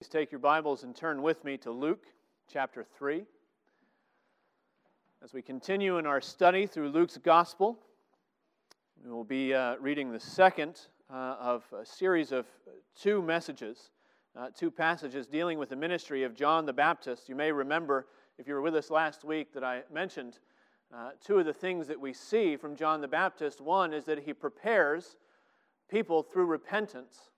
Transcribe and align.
Please 0.00 0.08
take 0.08 0.32
your 0.32 0.38
Bibles 0.38 0.82
and 0.82 0.96
turn 0.96 1.20
with 1.20 1.44
me 1.44 1.58
to 1.58 1.70
Luke 1.70 2.06
chapter 2.50 2.82
3. 2.96 3.22
As 5.22 5.34
we 5.34 5.42
continue 5.42 5.98
in 5.98 6.06
our 6.06 6.22
study 6.22 6.66
through 6.66 6.88
Luke's 6.88 7.18
Gospel, 7.18 7.78
we 9.04 9.10
will 9.10 9.24
be 9.24 9.52
uh, 9.52 9.76
reading 9.76 10.10
the 10.10 10.18
second 10.18 10.80
uh, 11.12 11.36
of 11.38 11.64
a 11.78 11.84
series 11.84 12.32
of 12.32 12.46
two 12.98 13.20
messages, 13.20 13.90
uh, 14.34 14.48
two 14.56 14.70
passages 14.70 15.26
dealing 15.26 15.58
with 15.58 15.68
the 15.68 15.76
ministry 15.76 16.22
of 16.22 16.34
John 16.34 16.64
the 16.64 16.72
Baptist. 16.72 17.28
You 17.28 17.34
may 17.34 17.52
remember, 17.52 18.06
if 18.38 18.48
you 18.48 18.54
were 18.54 18.62
with 18.62 18.76
us 18.76 18.88
last 18.88 19.22
week, 19.22 19.52
that 19.52 19.62
I 19.62 19.82
mentioned 19.92 20.38
uh, 20.94 21.10
two 21.22 21.40
of 21.40 21.44
the 21.44 21.52
things 21.52 21.86
that 21.88 22.00
we 22.00 22.14
see 22.14 22.56
from 22.56 22.74
John 22.74 23.02
the 23.02 23.08
Baptist. 23.08 23.60
One 23.60 23.92
is 23.92 24.06
that 24.06 24.20
he 24.20 24.32
prepares 24.32 25.16
people 25.90 26.22
through 26.22 26.46
repentance 26.46 27.28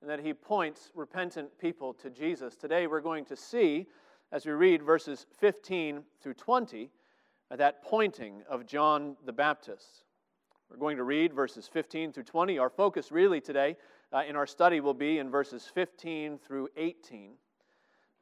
and 0.00 0.10
that 0.10 0.20
he 0.20 0.34
points 0.34 0.90
repentant 0.94 1.48
people 1.58 1.94
to 1.94 2.10
Jesus. 2.10 2.56
Today 2.56 2.86
we're 2.86 3.00
going 3.00 3.24
to 3.26 3.36
see, 3.36 3.86
as 4.32 4.46
we 4.46 4.52
read 4.52 4.82
verses 4.82 5.26
15 5.38 6.02
through 6.20 6.34
20, 6.34 6.90
uh, 7.50 7.56
that 7.56 7.82
pointing 7.82 8.42
of 8.48 8.66
John 8.66 9.16
the 9.24 9.32
Baptist. 9.32 10.04
We're 10.70 10.76
going 10.76 10.96
to 10.96 11.04
read 11.04 11.32
verses 11.32 11.68
15 11.68 12.12
through 12.12 12.24
20. 12.24 12.58
Our 12.58 12.70
focus 12.70 13.12
really 13.12 13.40
today 13.40 13.76
uh, 14.12 14.22
in 14.28 14.36
our 14.36 14.46
study 14.46 14.80
will 14.80 14.94
be 14.94 15.18
in 15.18 15.30
verses 15.30 15.64
15 15.72 16.38
through 16.38 16.68
18. 16.76 17.32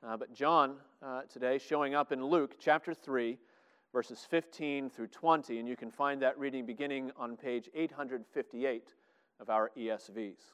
Uh, 0.07 0.17
but 0.17 0.35
John 0.35 0.77
uh, 1.03 1.23
today 1.23 1.59
showing 1.59 1.95
up 1.95 2.13
in 2.13 2.25
Luke 2.25 2.57
chapter 2.61 2.93
3, 2.93 3.39
verses 3.93 4.27
15 4.29 4.91
through 4.91 5.07
20, 5.07 5.59
and 5.59 5.69
you 5.69 5.77
can 5.77 5.91
find 5.91 6.21
that 6.21 6.39
reading 6.39 6.67
beginning 6.67 7.11
on 7.17 7.37
page 7.37 7.71
858 7.75 8.95
of 9.41 9.49
our 9.49 9.71
ESVs. 9.79 10.53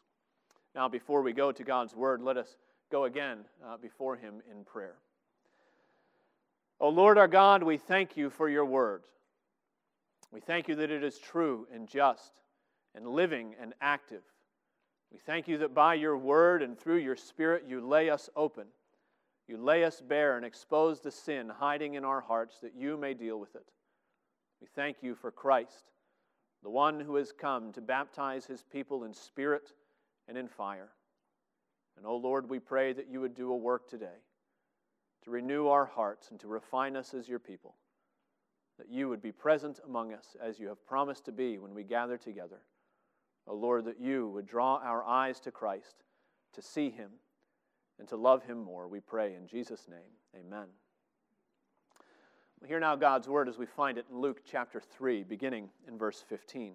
Now, 0.75 0.89
before 0.89 1.23
we 1.23 1.33
go 1.33 1.51
to 1.53 1.65
God's 1.65 1.95
Word, 1.95 2.23
let 2.23 2.37
us 2.37 2.57
go 2.91 3.05
again 3.05 3.39
uh, 3.65 3.77
before 3.77 4.17
Him 4.17 4.43
in 4.51 4.65
prayer. 4.65 4.95
O 6.79 6.89
Lord 6.89 7.19
our 7.19 7.29
God, 7.29 7.63
we 7.63 7.77
thank 7.77 8.17
you 8.17 8.31
for 8.31 8.49
your 8.49 8.65
Word. 8.65 9.03
We 10.33 10.41
thank 10.41 10.69
you 10.69 10.77
that 10.77 10.91
it 10.91 11.03
is 11.03 11.19
true 11.19 11.67
and 11.75 11.89
just 11.89 12.33
and 12.95 13.07
living 13.07 13.55
and 13.61 13.75
active. 13.81 14.23
We 15.13 15.19
thank 15.19 15.49
you 15.49 15.59
that 15.59 15.75
by 15.75 15.95
your 15.95 16.17
Word 16.17 16.63
and 16.63 16.79
through 16.79 16.99
your 16.99 17.17
Spirit 17.17 17.65
you 17.67 17.81
lay 17.81 18.11
us 18.11 18.31
open. 18.37 18.67
You 19.49 19.59
lay 19.59 19.85
us 19.85 20.01
bare 20.01 20.37
and 20.37 20.47
expose 20.47 21.01
the 21.01 21.11
sin 21.11 21.49
hiding 21.49 21.95
in 21.95 22.05
our 22.05 22.21
hearts 22.21 22.61
that 22.61 22.77
you 22.77 22.97
may 22.97 23.15
deal 23.15 23.41
with 23.41 23.57
it. 23.57 23.67
We 24.61 24.69
thank 24.77 24.99
you 25.03 25.17
for 25.17 25.33
Christ, 25.33 25.91
the 26.63 26.71
one 26.71 27.01
who 27.01 27.17
has 27.17 27.33
come 27.33 27.73
to 27.73 27.81
baptize 27.81 28.47
his 28.47 28.63
people 28.63 29.03
in 29.03 29.13
spirit 29.13 29.73
and 30.31 30.39
in 30.39 30.49
fire. 30.49 30.89
And, 31.97 32.07
O 32.07 32.11
oh 32.11 32.17
Lord, 32.17 32.49
we 32.49 32.61
pray 32.61 32.95
that 32.95 33.11
you 33.11 33.21
would 33.21 33.35
do 33.35 33.53
a 33.53 33.57
work 33.57 33.91
today 33.91 34.23
to 35.25 35.31
renew 35.31 35.67
our 35.67 35.85
hearts 35.85 36.31
and 36.31 36.39
to 36.41 36.49
refine 36.49 36.97
us 36.97 37.13
as 37.13 37.29
your 37.29 37.41
people, 37.41 37.75
that 38.79 38.89
you 38.89 39.09
would 39.09 39.21
be 39.21 39.33
present 39.33 39.81
among 39.85 40.15
us 40.15 40.37
as 40.43 40.59
you 40.59 40.69
have 40.69 40.87
promised 40.87 41.27
to 41.27 41.33
be 41.33 41.59
when 41.59 41.75
we 41.75 41.83
gather 41.83 42.17
together. 42.17 42.61
O 43.47 43.53
oh 43.53 43.57
Lord, 43.57 43.85
that 43.87 44.01
you 44.01 44.29
would 44.29 44.47
draw 44.47 44.77
our 44.77 45.05
eyes 45.05 45.41
to 45.41 45.51
Christ, 45.51 46.05
to 46.55 46.63
see 46.63 46.89
him, 46.89 47.11
and 47.99 48.09
to 48.09 48.17
love 48.17 48.45
him 48.45 48.63
more. 48.63 48.89
We 48.89 49.01
pray 49.01 49.35
in 49.35 49.47
Jesus' 49.47 49.89
name. 49.89 49.99
Amen. 50.35 50.69
We 52.63 52.69
hear 52.69 52.81
now 52.81 52.95
God's 52.95 53.29
word 53.29 53.49
as 53.49 53.59
we 53.59 53.67
find 53.67 53.99
it 53.99 54.07
in 54.11 54.19
Luke 54.19 54.43
chapter 54.49 54.81
3, 54.81 55.25
beginning 55.25 55.71
in 55.89 55.99
verse 55.99 56.25
15. 56.29 56.75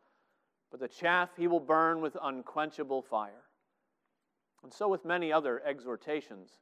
but 0.71 0.79
the 0.79 0.87
chaff 0.87 1.29
he 1.37 1.47
will 1.47 1.59
burn 1.59 2.01
with 2.01 2.17
unquenchable 2.21 3.01
fire. 3.01 3.43
And 4.63 4.73
so, 4.73 4.87
with 4.87 5.05
many 5.05 5.31
other 5.31 5.61
exhortations, 5.65 6.59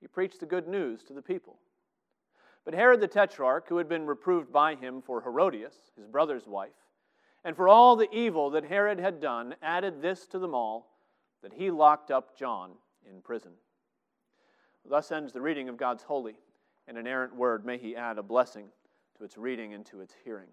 he 0.00 0.06
preached 0.06 0.40
the 0.40 0.46
good 0.46 0.68
news 0.68 1.02
to 1.04 1.14
the 1.14 1.22
people. 1.22 1.58
But 2.64 2.74
Herod 2.74 3.00
the 3.00 3.08
Tetrarch, 3.08 3.68
who 3.68 3.78
had 3.78 3.88
been 3.88 4.06
reproved 4.06 4.52
by 4.52 4.74
him 4.74 5.00
for 5.00 5.22
Herodias, 5.22 5.76
his 5.96 6.06
brother's 6.06 6.46
wife, 6.46 6.74
and 7.44 7.56
for 7.56 7.68
all 7.68 7.96
the 7.96 8.12
evil 8.12 8.50
that 8.50 8.64
Herod 8.64 8.98
had 8.98 9.20
done, 9.20 9.54
added 9.62 10.02
this 10.02 10.26
to 10.28 10.38
them 10.38 10.54
all 10.54 10.90
that 11.42 11.52
he 11.52 11.70
locked 11.70 12.10
up 12.10 12.36
John 12.36 12.72
in 13.08 13.22
prison. 13.22 13.52
Thus 14.84 15.12
ends 15.12 15.32
the 15.32 15.40
reading 15.40 15.68
of 15.68 15.76
God's 15.76 16.02
holy 16.02 16.36
and 16.88 16.98
inerrant 16.98 17.34
word. 17.34 17.64
May 17.64 17.78
he 17.78 17.96
add 17.96 18.18
a 18.18 18.22
blessing 18.22 18.66
to 19.16 19.24
its 19.24 19.38
reading 19.38 19.72
and 19.72 19.86
to 19.86 20.00
its 20.00 20.14
hearing. 20.24 20.48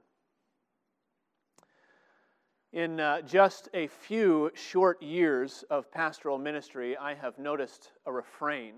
In 2.74 3.00
uh, 3.00 3.22
just 3.22 3.70
a 3.76 3.86
few 3.86 4.50
short 4.56 5.00
years 5.00 5.64
of 5.70 5.92
pastoral 5.92 6.40
ministry, 6.40 6.98
I 6.98 7.14
have 7.14 7.38
noticed 7.38 7.92
a 8.08 8.12
refrain, 8.12 8.74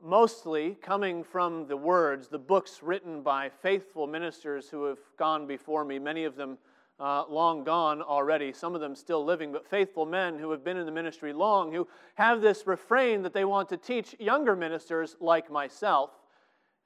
mostly 0.00 0.76
coming 0.80 1.24
from 1.24 1.66
the 1.66 1.76
words, 1.76 2.28
the 2.28 2.38
books 2.38 2.80
written 2.80 3.20
by 3.20 3.48
faithful 3.48 4.06
ministers 4.06 4.68
who 4.68 4.84
have 4.84 5.00
gone 5.18 5.44
before 5.44 5.84
me, 5.84 5.98
many 5.98 6.22
of 6.22 6.36
them 6.36 6.56
uh, 7.00 7.24
long 7.28 7.64
gone 7.64 8.00
already, 8.00 8.52
some 8.52 8.76
of 8.76 8.80
them 8.80 8.94
still 8.94 9.24
living, 9.24 9.50
but 9.50 9.66
faithful 9.66 10.06
men 10.06 10.38
who 10.38 10.52
have 10.52 10.62
been 10.62 10.76
in 10.76 10.86
the 10.86 10.92
ministry 10.92 11.32
long, 11.32 11.72
who 11.72 11.88
have 12.14 12.40
this 12.40 12.64
refrain 12.64 13.22
that 13.22 13.32
they 13.32 13.44
want 13.44 13.68
to 13.70 13.76
teach 13.76 14.14
younger 14.20 14.54
ministers 14.54 15.16
like 15.18 15.50
myself. 15.50 16.10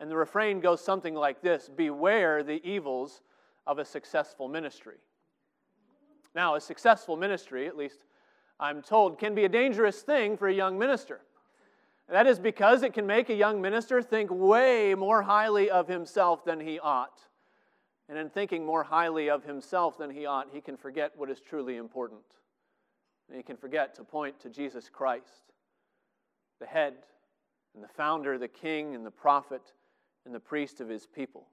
And 0.00 0.10
the 0.10 0.16
refrain 0.16 0.60
goes 0.60 0.82
something 0.82 1.14
like 1.14 1.42
this 1.42 1.68
Beware 1.68 2.42
the 2.42 2.66
evils 2.66 3.20
of 3.66 3.78
a 3.78 3.84
successful 3.84 4.48
ministry. 4.48 4.96
Now, 6.34 6.54
a 6.54 6.60
successful 6.60 7.16
ministry, 7.16 7.66
at 7.66 7.76
least 7.76 8.04
I'm 8.58 8.82
told, 8.82 9.18
can 9.18 9.34
be 9.34 9.44
a 9.44 9.48
dangerous 9.48 10.02
thing 10.02 10.36
for 10.36 10.48
a 10.48 10.54
young 10.54 10.78
minister. 10.78 11.20
That 12.08 12.26
is 12.26 12.38
because 12.38 12.82
it 12.82 12.92
can 12.92 13.06
make 13.06 13.30
a 13.30 13.34
young 13.34 13.60
minister 13.60 14.02
think 14.02 14.30
way 14.30 14.94
more 14.94 15.22
highly 15.22 15.70
of 15.70 15.88
himself 15.88 16.44
than 16.44 16.60
he 16.60 16.78
ought. 16.78 17.20
And 18.08 18.18
in 18.18 18.28
thinking 18.28 18.66
more 18.66 18.82
highly 18.82 19.30
of 19.30 19.44
himself 19.44 19.96
than 19.96 20.10
he 20.10 20.26
ought, 20.26 20.48
he 20.52 20.60
can 20.60 20.76
forget 20.76 21.12
what 21.16 21.30
is 21.30 21.40
truly 21.40 21.76
important. 21.76 22.20
And 23.28 23.36
he 23.36 23.42
can 23.42 23.56
forget 23.56 23.94
to 23.94 24.04
point 24.04 24.38
to 24.40 24.50
Jesus 24.50 24.90
Christ, 24.90 25.52
the 26.60 26.66
head 26.66 26.94
and 27.74 27.82
the 27.82 27.88
founder, 27.88 28.36
the 28.36 28.48
king 28.48 28.94
and 28.94 29.06
the 29.06 29.10
prophet 29.10 29.72
and 30.26 30.34
the 30.34 30.40
priest 30.40 30.80
of 30.80 30.88
his 30.88 31.06
people. 31.06 31.46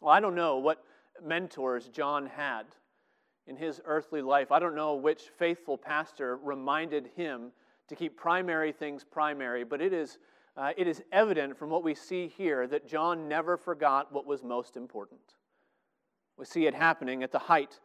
Well, 0.00 0.12
I 0.12 0.20
don't 0.20 0.34
know 0.34 0.56
what 0.56 0.82
mentors 1.22 1.88
John 1.88 2.26
had 2.26 2.64
in 3.46 3.56
his 3.56 3.80
earthly 3.84 4.22
life. 4.22 4.50
I 4.50 4.58
don't 4.58 4.74
know 4.74 4.94
which 4.94 5.30
faithful 5.38 5.78
pastor 5.78 6.36
reminded 6.36 7.10
him 7.16 7.52
to 7.88 7.94
keep 7.94 8.16
primary 8.16 8.72
things 8.72 9.04
primary, 9.04 9.64
but 9.64 9.80
it 9.80 9.92
is, 9.92 10.18
uh, 10.56 10.72
it 10.76 10.88
is 10.88 11.02
evident 11.12 11.56
from 11.56 11.70
what 11.70 11.84
we 11.84 11.94
see 11.94 12.26
here 12.26 12.66
that 12.66 12.88
John 12.88 13.28
never 13.28 13.56
forgot 13.56 14.12
what 14.12 14.26
was 14.26 14.42
most 14.42 14.76
important. 14.76 15.20
We 16.36 16.44
see 16.44 16.66
it 16.66 16.74
happening 16.74 17.22
at 17.22 17.32
the 17.32 17.38
height 17.38 17.78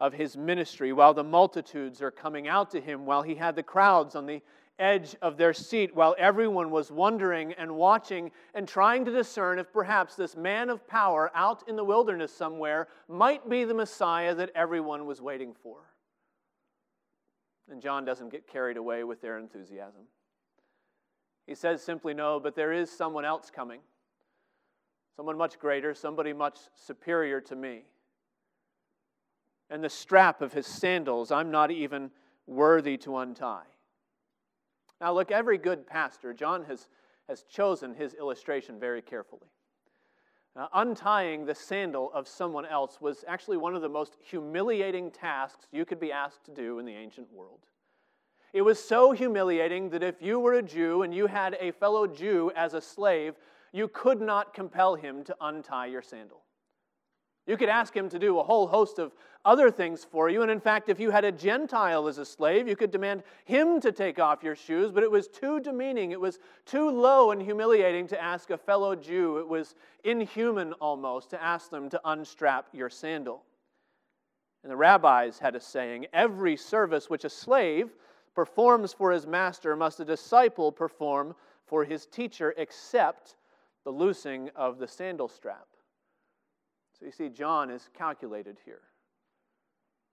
of 0.00 0.12
his 0.14 0.36
ministry 0.36 0.92
while 0.92 1.14
the 1.14 1.22
multitudes 1.22 2.02
are 2.02 2.10
coming 2.10 2.48
out 2.48 2.70
to 2.70 2.80
him, 2.80 3.06
while 3.06 3.22
he 3.22 3.34
had 3.34 3.54
the 3.54 3.62
crowds 3.62 4.16
on 4.16 4.26
the 4.26 4.42
edge 4.82 5.14
of 5.22 5.36
their 5.36 5.52
seat 5.52 5.94
while 5.94 6.14
everyone 6.18 6.70
was 6.70 6.90
wondering 6.90 7.52
and 7.54 7.70
watching 7.70 8.30
and 8.54 8.66
trying 8.66 9.04
to 9.04 9.12
discern 9.12 9.58
if 9.58 9.72
perhaps 9.72 10.16
this 10.16 10.36
man 10.36 10.68
of 10.68 10.86
power 10.88 11.30
out 11.34 11.62
in 11.68 11.76
the 11.76 11.84
wilderness 11.84 12.34
somewhere 12.34 12.88
might 13.08 13.48
be 13.48 13.64
the 13.64 13.72
Messiah 13.72 14.34
that 14.34 14.50
everyone 14.54 15.06
was 15.06 15.22
waiting 15.22 15.54
for. 15.62 15.78
And 17.70 17.80
John 17.80 18.04
doesn't 18.04 18.30
get 18.30 18.46
carried 18.46 18.76
away 18.76 19.04
with 19.04 19.22
their 19.22 19.38
enthusiasm. 19.38 20.02
He 21.46 21.54
says 21.54 21.82
simply, 21.82 22.12
No, 22.12 22.40
but 22.40 22.54
there 22.54 22.72
is 22.72 22.90
someone 22.90 23.24
else 23.24 23.50
coming, 23.50 23.80
someone 25.16 25.38
much 25.38 25.58
greater, 25.58 25.94
somebody 25.94 26.32
much 26.32 26.58
superior 26.74 27.40
to 27.42 27.56
me. 27.56 27.84
And 29.70 29.82
the 29.82 29.88
strap 29.88 30.42
of 30.42 30.52
his 30.52 30.66
sandals 30.66 31.30
I'm 31.30 31.50
not 31.50 31.70
even 31.70 32.10
worthy 32.46 32.96
to 32.98 33.18
untie. 33.18 33.71
Now, 35.02 35.12
look, 35.12 35.32
every 35.32 35.58
good 35.58 35.84
pastor, 35.84 36.32
John 36.32 36.64
has, 36.66 36.86
has 37.28 37.42
chosen 37.42 37.92
his 37.92 38.14
illustration 38.14 38.78
very 38.78 39.02
carefully. 39.02 39.48
Untying 40.72 41.44
the 41.44 41.56
sandal 41.56 42.12
of 42.14 42.28
someone 42.28 42.66
else 42.66 43.00
was 43.00 43.24
actually 43.26 43.56
one 43.56 43.74
of 43.74 43.82
the 43.82 43.88
most 43.88 44.16
humiliating 44.22 45.10
tasks 45.10 45.66
you 45.72 45.84
could 45.84 45.98
be 45.98 46.12
asked 46.12 46.44
to 46.44 46.52
do 46.52 46.78
in 46.78 46.86
the 46.86 46.94
ancient 46.94 47.32
world. 47.32 47.66
It 48.52 48.62
was 48.62 48.78
so 48.78 49.10
humiliating 49.10 49.90
that 49.90 50.04
if 50.04 50.22
you 50.22 50.38
were 50.38 50.54
a 50.54 50.62
Jew 50.62 51.02
and 51.02 51.12
you 51.12 51.26
had 51.26 51.56
a 51.58 51.72
fellow 51.72 52.06
Jew 52.06 52.52
as 52.54 52.74
a 52.74 52.80
slave, 52.80 53.34
you 53.72 53.88
could 53.88 54.20
not 54.20 54.54
compel 54.54 54.94
him 54.94 55.24
to 55.24 55.36
untie 55.40 55.86
your 55.86 56.02
sandal. 56.02 56.42
You 57.46 57.56
could 57.56 57.68
ask 57.68 57.94
him 57.94 58.08
to 58.10 58.18
do 58.18 58.38
a 58.38 58.42
whole 58.42 58.68
host 58.68 58.98
of 58.98 59.12
other 59.44 59.70
things 59.70 60.04
for 60.04 60.30
you. 60.30 60.42
And 60.42 60.50
in 60.50 60.60
fact, 60.60 60.88
if 60.88 61.00
you 61.00 61.10
had 61.10 61.24
a 61.24 61.32
Gentile 61.32 62.06
as 62.06 62.18
a 62.18 62.24
slave, 62.24 62.68
you 62.68 62.76
could 62.76 62.92
demand 62.92 63.24
him 63.44 63.80
to 63.80 63.90
take 63.90 64.20
off 64.20 64.44
your 64.44 64.54
shoes, 64.54 64.92
but 64.92 65.02
it 65.02 65.10
was 65.10 65.26
too 65.26 65.58
demeaning. 65.58 66.12
It 66.12 66.20
was 66.20 66.38
too 66.64 66.88
low 66.88 67.32
and 67.32 67.42
humiliating 67.42 68.06
to 68.08 68.22
ask 68.22 68.50
a 68.50 68.56
fellow 68.56 68.94
Jew. 68.94 69.38
It 69.38 69.48
was 69.48 69.74
inhuman 70.04 70.72
almost 70.74 71.30
to 71.30 71.42
ask 71.42 71.70
them 71.70 71.90
to 71.90 72.00
unstrap 72.04 72.68
your 72.72 72.88
sandal. 72.88 73.42
And 74.62 74.70
the 74.70 74.76
rabbis 74.76 75.40
had 75.40 75.56
a 75.56 75.60
saying 75.60 76.06
every 76.12 76.56
service 76.56 77.10
which 77.10 77.24
a 77.24 77.30
slave 77.30 77.90
performs 78.36 78.92
for 78.92 79.10
his 79.10 79.26
master 79.26 79.74
must 79.74 79.98
a 79.98 80.04
disciple 80.04 80.70
perform 80.70 81.34
for 81.66 81.84
his 81.84 82.06
teacher, 82.06 82.54
except 82.56 83.36
the 83.82 83.90
loosing 83.90 84.48
of 84.54 84.78
the 84.78 84.86
sandal 84.86 85.26
strap. 85.26 85.66
So 87.02 87.06
you 87.06 87.12
see, 87.12 87.28
John 87.30 87.68
is 87.68 87.90
calculated 87.98 88.58
here. 88.64 88.82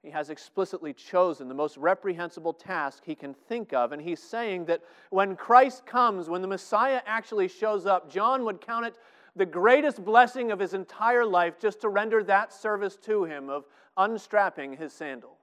He 0.01 0.09
has 0.09 0.31
explicitly 0.31 0.91
chosen 0.91 1.47
the 1.47 1.53
most 1.53 1.77
reprehensible 1.77 2.53
task 2.53 3.03
he 3.05 3.13
can 3.13 3.35
think 3.35 3.73
of. 3.73 3.91
And 3.91 4.01
he's 4.01 4.19
saying 4.19 4.65
that 4.65 4.81
when 5.11 5.35
Christ 5.35 5.85
comes, 5.85 6.29
when 6.29 6.41
the 6.41 6.47
Messiah 6.47 7.01
actually 7.05 7.47
shows 7.47 7.85
up, 7.85 8.11
John 8.11 8.43
would 8.45 8.59
count 8.59 8.87
it 8.87 8.95
the 9.35 9.45
greatest 9.45 10.03
blessing 10.03 10.51
of 10.51 10.57
his 10.57 10.73
entire 10.73 11.25
life 11.25 11.59
just 11.59 11.79
to 11.81 11.89
render 11.89 12.23
that 12.23 12.51
service 12.51 12.97
to 13.03 13.23
him 13.23 13.51
of 13.51 13.65
unstrapping 13.95 14.75
his 14.75 14.91
sandal. 14.91 15.37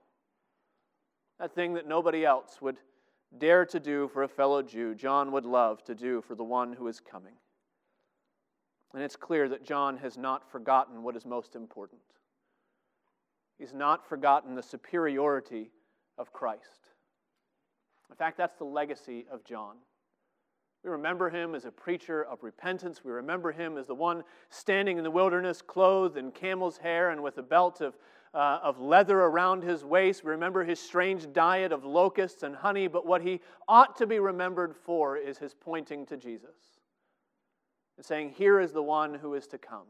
That 1.38 1.54
thing 1.54 1.74
that 1.74 1.86
nobody 1.86 2.24
else 2.24 2.60
would 2.60 2.78
dare 3.38 3.64
to 3.66 3.78
do 3.78 4.08
for 4.08 4.24
a 4.24 4.28
fellow 4.28 4.62
Jew, 4.62 4.96
John 4.96 5.30
would 5.30 5.46
love 5.46 5.84
to 5.84 5.94
do 5.94 6.22
for 6.22 6.34
the 6.34 6.42
one 6.42 6.72
who 6.72 6.88
is 6.88 6.98
coming. 6.98 7.34
And 8.94 9.02
it's 9.02 9.16
clear 9.16 9.48
that 9.48 9.64
John 9.64 9.98
has 9.98 10.16
not 10.16 10.50
forgotten 10.50 11.02
what 11.02 11.16
is 11.16 11.26
most 11.26 11.54
important. 11.54 12.00
He's 13.58 13.74
not 13.74 14.06
forgotten 14.08 14.54
the 14.54 14.62
superiority 14.62 15.70
of 16.18 16.32
Christ. 16.32 16.90
In 18.10 18.16
fact, 18.16 18.36
that's 18.38 18.56
the 18.56 18.64
legacy 18.64 19.26
of 19.30 19.44
John. 19.44 19.76
We 20.84 20.90
remember 20.90 21.30
him 21.30 21.54
as 21.54 21.64
a 21.64 21.72
preacher 21.72 22.22
of 22.22 22.44
repentance. 22.44 23.04
We 23.04 23.10
remember 23.10 23.50
him 23.50 23.76
as 23.76 23.88
the 23.88 23.94
one 23.94 24.22
standing 24.50 24.98
in 24.98 25.04
the 25.04 25.10
wilderness, 25.10 25.60
clothed 25.60 26.16
in 26.16 26.30
camel's 26.30 26.78
hair 26.78 27.10
and 27.10 27.22
with 27.22 27.38
a 27.38 27.42
belt 27.42 27.80
of, 27.80 27.98
uh, 28.32 28.60
of 28.62 28.78
leather 28.78 29.18
around 29.18 29.64
his 29.64 29.84
waist. 29.84 30.22
We 30.22 30.30
remember 30.30 30.62
his 30.62 30.78
strange 30.78 31.32
diet 31.32 31.72
of 31.72 31.84
locusts 31.84 32.44
and 32.44 32.54
honey. 32.54 32.86
But 32.86 33.04
what 33.04 33.22
he 33.22 33.40
ought 33.66 33.96
to 33.96 34.06
be 34.06 34.20
remembered 34.20 34.76
for 34.76 35.16
is 35.16 35.38
his 35.38 35.54
pointing 35.54 36.06
to 36.06 36.16
Jesus 36.16 36.75
and 37.96 38.04
saying, 38.04 38.34
Here 38.36 38.60
is 38.60 38.72
the 38.72 38.82
one 38.82 39.14
who 39.14 39.34
is 39.34 39.46
to 39.48 39.58
come. 39.58 39.86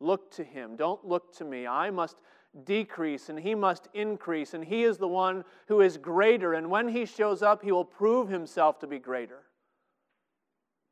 Look 0.00 0.30
to 0.32 0.44
him. 0.44 0.76
Don't 0.76 1.04
look 1.06 1.34
to 1.36 1.44
me. 1.44 1.66
I 1.66 1.90
must 1.90 2.16
decrease 2.64 3.28
and 3.28 3.38
he 3.38 3.54
must 3.54 3.88
increase, 3.94 4.54
and 4.54 4.64
he 4.64 4.84
is 4.84 4.98
the 4.98 5.08
one 5.08 5.44
who 5.68 5.80
is 5.80 5.96
greater. 5.96 6.54
And 6.54 6.70
when 6.70 6.88
he 6.88 7.04
shows 7.04 7.42
up, 7.42 7.62
he 7.62 7.72
will 7.72 7.84
prove 7.84 8.28
himself 8.28 8.78
to 8.80 8.86
be 8.86 8.98
greater. 8.98 9.42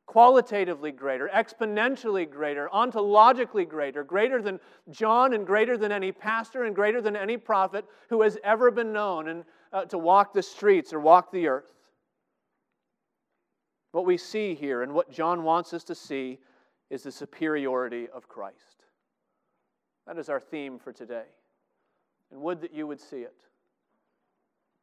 Qualitatively 0.05 0.91
greater, 0.91 1.29
exponentially 1.33 2.29
greater, 2.29 2.69
ontologically 2.71 3.67
greater, 3.67 4.03
greater 4.03 4.39
than 4.39 4.59
John 4.91 5.33
and 5.33 5.47
greater 5.47 5.77
than 5.77 5.91
any 5.91 6.11
pastor 6.11 6.65
and 6.65 6.75
greater 6.75 7.01
than 7.01 7.15
any 7.15 7.37
prophet 7.37 7.85
who 8.09 8.21
has 8.21 8.37
ever 8.43 8.69
been 8.69 8.93
known 8.93 9.29
and, 9.29 9.45
uh, 9.73 9.85
to 9.85 9.97
walk 9.97 10.31
the 10.31 10.43
streets 10.43 10.93
or 10.93 10.99
walk 10.99 11.31
the 11.31 11.47
earth. 11.47 11.73
What 13.95 14.05
we 14.05 14.17
see 14.17 14.55
here 14.55 14.81
and 14.81 14.93
what 14.93 15.09
John 15.09 15.43
wants 15.43 15.73
us 15.73 15.85
to 15.85 15.95
see 15.95 16.39
is 16.89 17.03
the 17.03 17.13
superiority 17.13 18.09
of 18.13 18.27
Christ. 18.27 18.83
That 20.05 20.17
is 20.17 20.27
our 20.27 20.41
theme 20.41 20.79
for 20.79 20.91
today. 20.91 21.23
And 22.29 22.41
would 22.41 22.59
that 22.59 22.73
you 22.73 22.87
would 22.87 22.99
see 22.99 23.19
it. 23.19 23.37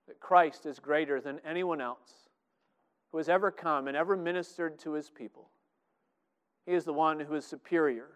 That 0.08 0.18
Christ 0.18 0.64
is 0.64 0.78
greater 0.78 1.20
than 1.20 1.42
anyone 1.46 1.78
else 1.78 2.30
who 3.10 3.18
has 3.18 3.28
ever 3.28 3.50
come 3.50 3.86
and 3.86 3.98
ever 3.98 4.16
ministered 4.16 4.78
to 4.78 4.92
his 4.92 5.10
people. 5.10 5.50
He 6.64 6.72
is 6.72 6.84
the 6.84 6.94
one 6.94 7.20
who 7.20 7.34
is 7.34 7.44
superior, 7.44 8.08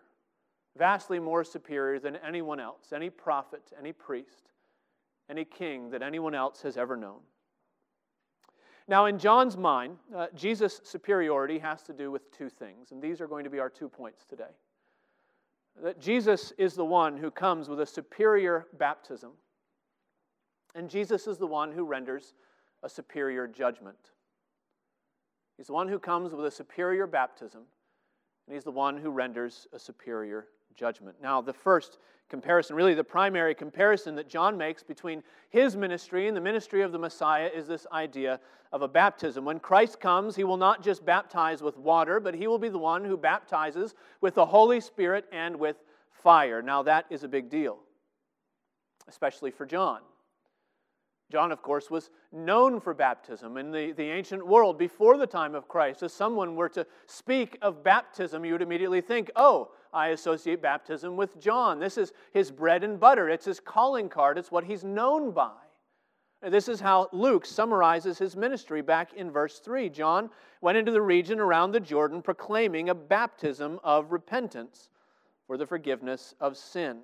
vastly 0.79 1.19
more 1.19 1.45
superior 1.45 1.99
than 1.99 2.17
anyone 2.27 2.59
else, 2.59 2.95
any 2.95 3.11
prophet, 3.11 3.71
any 3.79 3.93
priest, 3.93 4.51
any 5.29 5.45
king 5.45 5.91
that 5.91 6.01
anyone 6.01 6.35
else 6.35 6.63
has 6.63 6.79
ever 6.79 6.97
known. 6.97 7.21
Now, 8.89 9.07
in 9.07 9.19
John's 9.19 9.57
mind, 9.57 9.97
uh, 10.15 10.29
Jesus' 10.35 10.81
superiority 10.85 11.59
has 11.59 11.83
to 11.83 11.93
do 11.93 12.11
with 12.11 12.31
two 12.31 12.49
things, 12.49 12.93
and 12.93 13.03
these 13.03 13.21
are 13.21 13.27
going 13.27 13.45
to 13.45 13.51
be 13.51 13.59
our 13.59 13.71
two 13.71 13.89
points 13.89 14.25
today. 14.25 14.55
That 15.83 16.01
Jesus 16.01 16.53
is 16.57 16.75
the 16.75 16.85
one 16.85 17.17
who 17.17 17.31
comes 17.31 17.69
with 17.69 17.81
a 17.81 17.87
superior 17.87 18.67
baptism, 18.79 19.33
and 20.75 20.89
Jesus 20.89 21.27
is 21.27 21.37
the 21.37 21.47
one 21.47 21.73
who 21.73 21.85
renders 21.85 22.35
a 22.83 22.89
superior 22.89 23.49
judgment. 23.49 24.13
He's 25.57 25.67
the 25.67 25.73
one 25.73 25.89
who 25.89 25.99
comes 25.99 26.33
with 26.33 26.47
a 26.47 26.51
superior 26.51 27.07
baptism, 27.07 27.63
and 28.47 28.55
he's 28.55 28.65
the 28.65 28.71
one 28.71 28.97
who 28.97 29.11
renders 29.11 29.67
a 29.73 29.79
superior 29.79 30.47
judgment. 30.77 31.17
Now, 31.23 31.41
the 31.41 31.53
first 31.53 31.99
comparison, 32.29 32.77
really 32.77 32.95
the 32.95 33.05
primary 33.05 33.55
comparison 33.55 34.15
that 34.17 34.29
John 34.29 34.57
makes 34.57 34.83
between 34.83 35.23
his 35.49 35.77
ministry 35.77 36.29
and 36.29 36.37
the 36.37 36.41
ministry 36.41 36.83
of 36.83 36.93
the 36.93 36.99
Messiah 36.99 37.51
is 37.55 37.67
this 37.67 37.87
idea 37.93 38.41
of 38.73 38.83
a 38.83 38.89
baptism. 38.89 39.45
When 39.45 39.61
Christ 39.61 40.01
comes, 40.01 40.35
he 40.35 40.45
will 40.45 40.57
not 40.57 40.83
just 40.83 41.05
baptize 41.05 41.63
with 41.63 41.77
water, 41.79 42.19
but 42.21 42.35
he 42.35 42.47
will 42.47 42.59
be 42.59 42.69
the 42.69 42.79
one 42.79 43.05
who 43.05 43.17
baptizes 43.17 43.95
with 44.21 44.35
the 44.35 44.47
Holy 44.47 44.81
Spirit 44.81 45.27
and 45.33 45.57
with 45.57 45.77
fire. 46.11 46.63
Now, 46.63 46.83
that 46.83 47.07
is 47.11 47.23
a 47.23 47.29
big 47.29 47.49
deal, 47.49 47.79
especially 49.09 49.51
for 49.51 49.67
John. 49.67 50.01
John, 51.31 51.51
of 51.51 51.61
course, 51.61 51.91
was 51.91 52.11
known 52.31 52.79
for 52.81 52.95
baptism 52.95 53.57
in 53.57 53.73
the, 53.73 53.93
the 53.93 54.11
ancient 54.11 54.47
world 54.47 54.79
before 54.79 55.19
the 55.19 55.27
time 55.27 55.57
of 55.57 55.67
Christ. 55.67 56.05
If 56.05 56.13
someone 56.13 56.55
were 56.55 56.69
to 56.69 56.87
speak 57.07 57.59
of 57.63 57.83
baptism, 57.83 58.45
you 58.45 58.53
would 58.53 58.63
immediately 58.63 59.01
think, 59.01 59.31
oh, 59.35 59.73
I 59.93 60.09
associate 60.09 60.63
baptism 60.63 61.17
with 61.17 61.41
John. 61.41 61.81
This 61.81 61.99
is 61.99 62.13
his 62.33 62.53
bread 62.53 62.85
and 62.85 63.01
butter, 63.01 63.29
it's 63.29 63.47
his 63.47 63.59
calling 63.59 64.09
card, 64.09 64.39
it's 64.39 64.53
what 64.53 64.65
he's 64.65 64.85
known 64.85 65.33
by. 65.33 65.53
This 66.43 66.69
is 66.69 66.81
how 66.81 67.09
Luke 67.13 67.45
summarizes 67.45 68.19
his 68.19 68.37
ministry 68.37 68.83
back 68.83 69.15
in 69.15 69.31
verse 69.31 69.59
3. 69.59 69.89
John 69.89 70.31
went 70.61 70.79
into 70.79 70.93
the 70.93 71.03
region 71.03 71.41
around 71.41 71.73
the 71.73 71.81
Jordan 71.81 72.23
proclaiming 72.23 72.89
a 72.89 72.95
baptism 72.95 73.81
of 73.83 74.13
repentance 74.13 74.91
for 75.47 75.57
the 75.57 75.67
forgiveness 75.67 76.35
of 76.41 76.57
sin. 76.57 76.99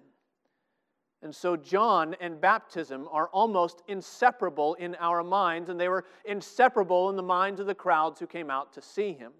And 1.22 1.34
so, 1.34 1.56
John 1.56 2.16
and 2.20 2.40
baptism 2.40 3.08
are 3.12 3.28
almost 3.28 3.82
inseparable 3.86 4.74
in 4.74 4.96
our 4.96 5.22
minds, 5.22 5.68
and 5.68 5.78
they 5.78 5.88
were 5.88 6.04
inseparable 6.24 7.10
in 7.10 7.16
the 7.16 7.22
minds 7.22 7.60
of 7.60 7.66
the 7.66 7.74
crowds 7.76 8.18
who 8.18 8.26
came 8.26 8.50
out 8.50 8.72
to 8.72 8.82
see 8.82 9.12
him. 9.12 9.32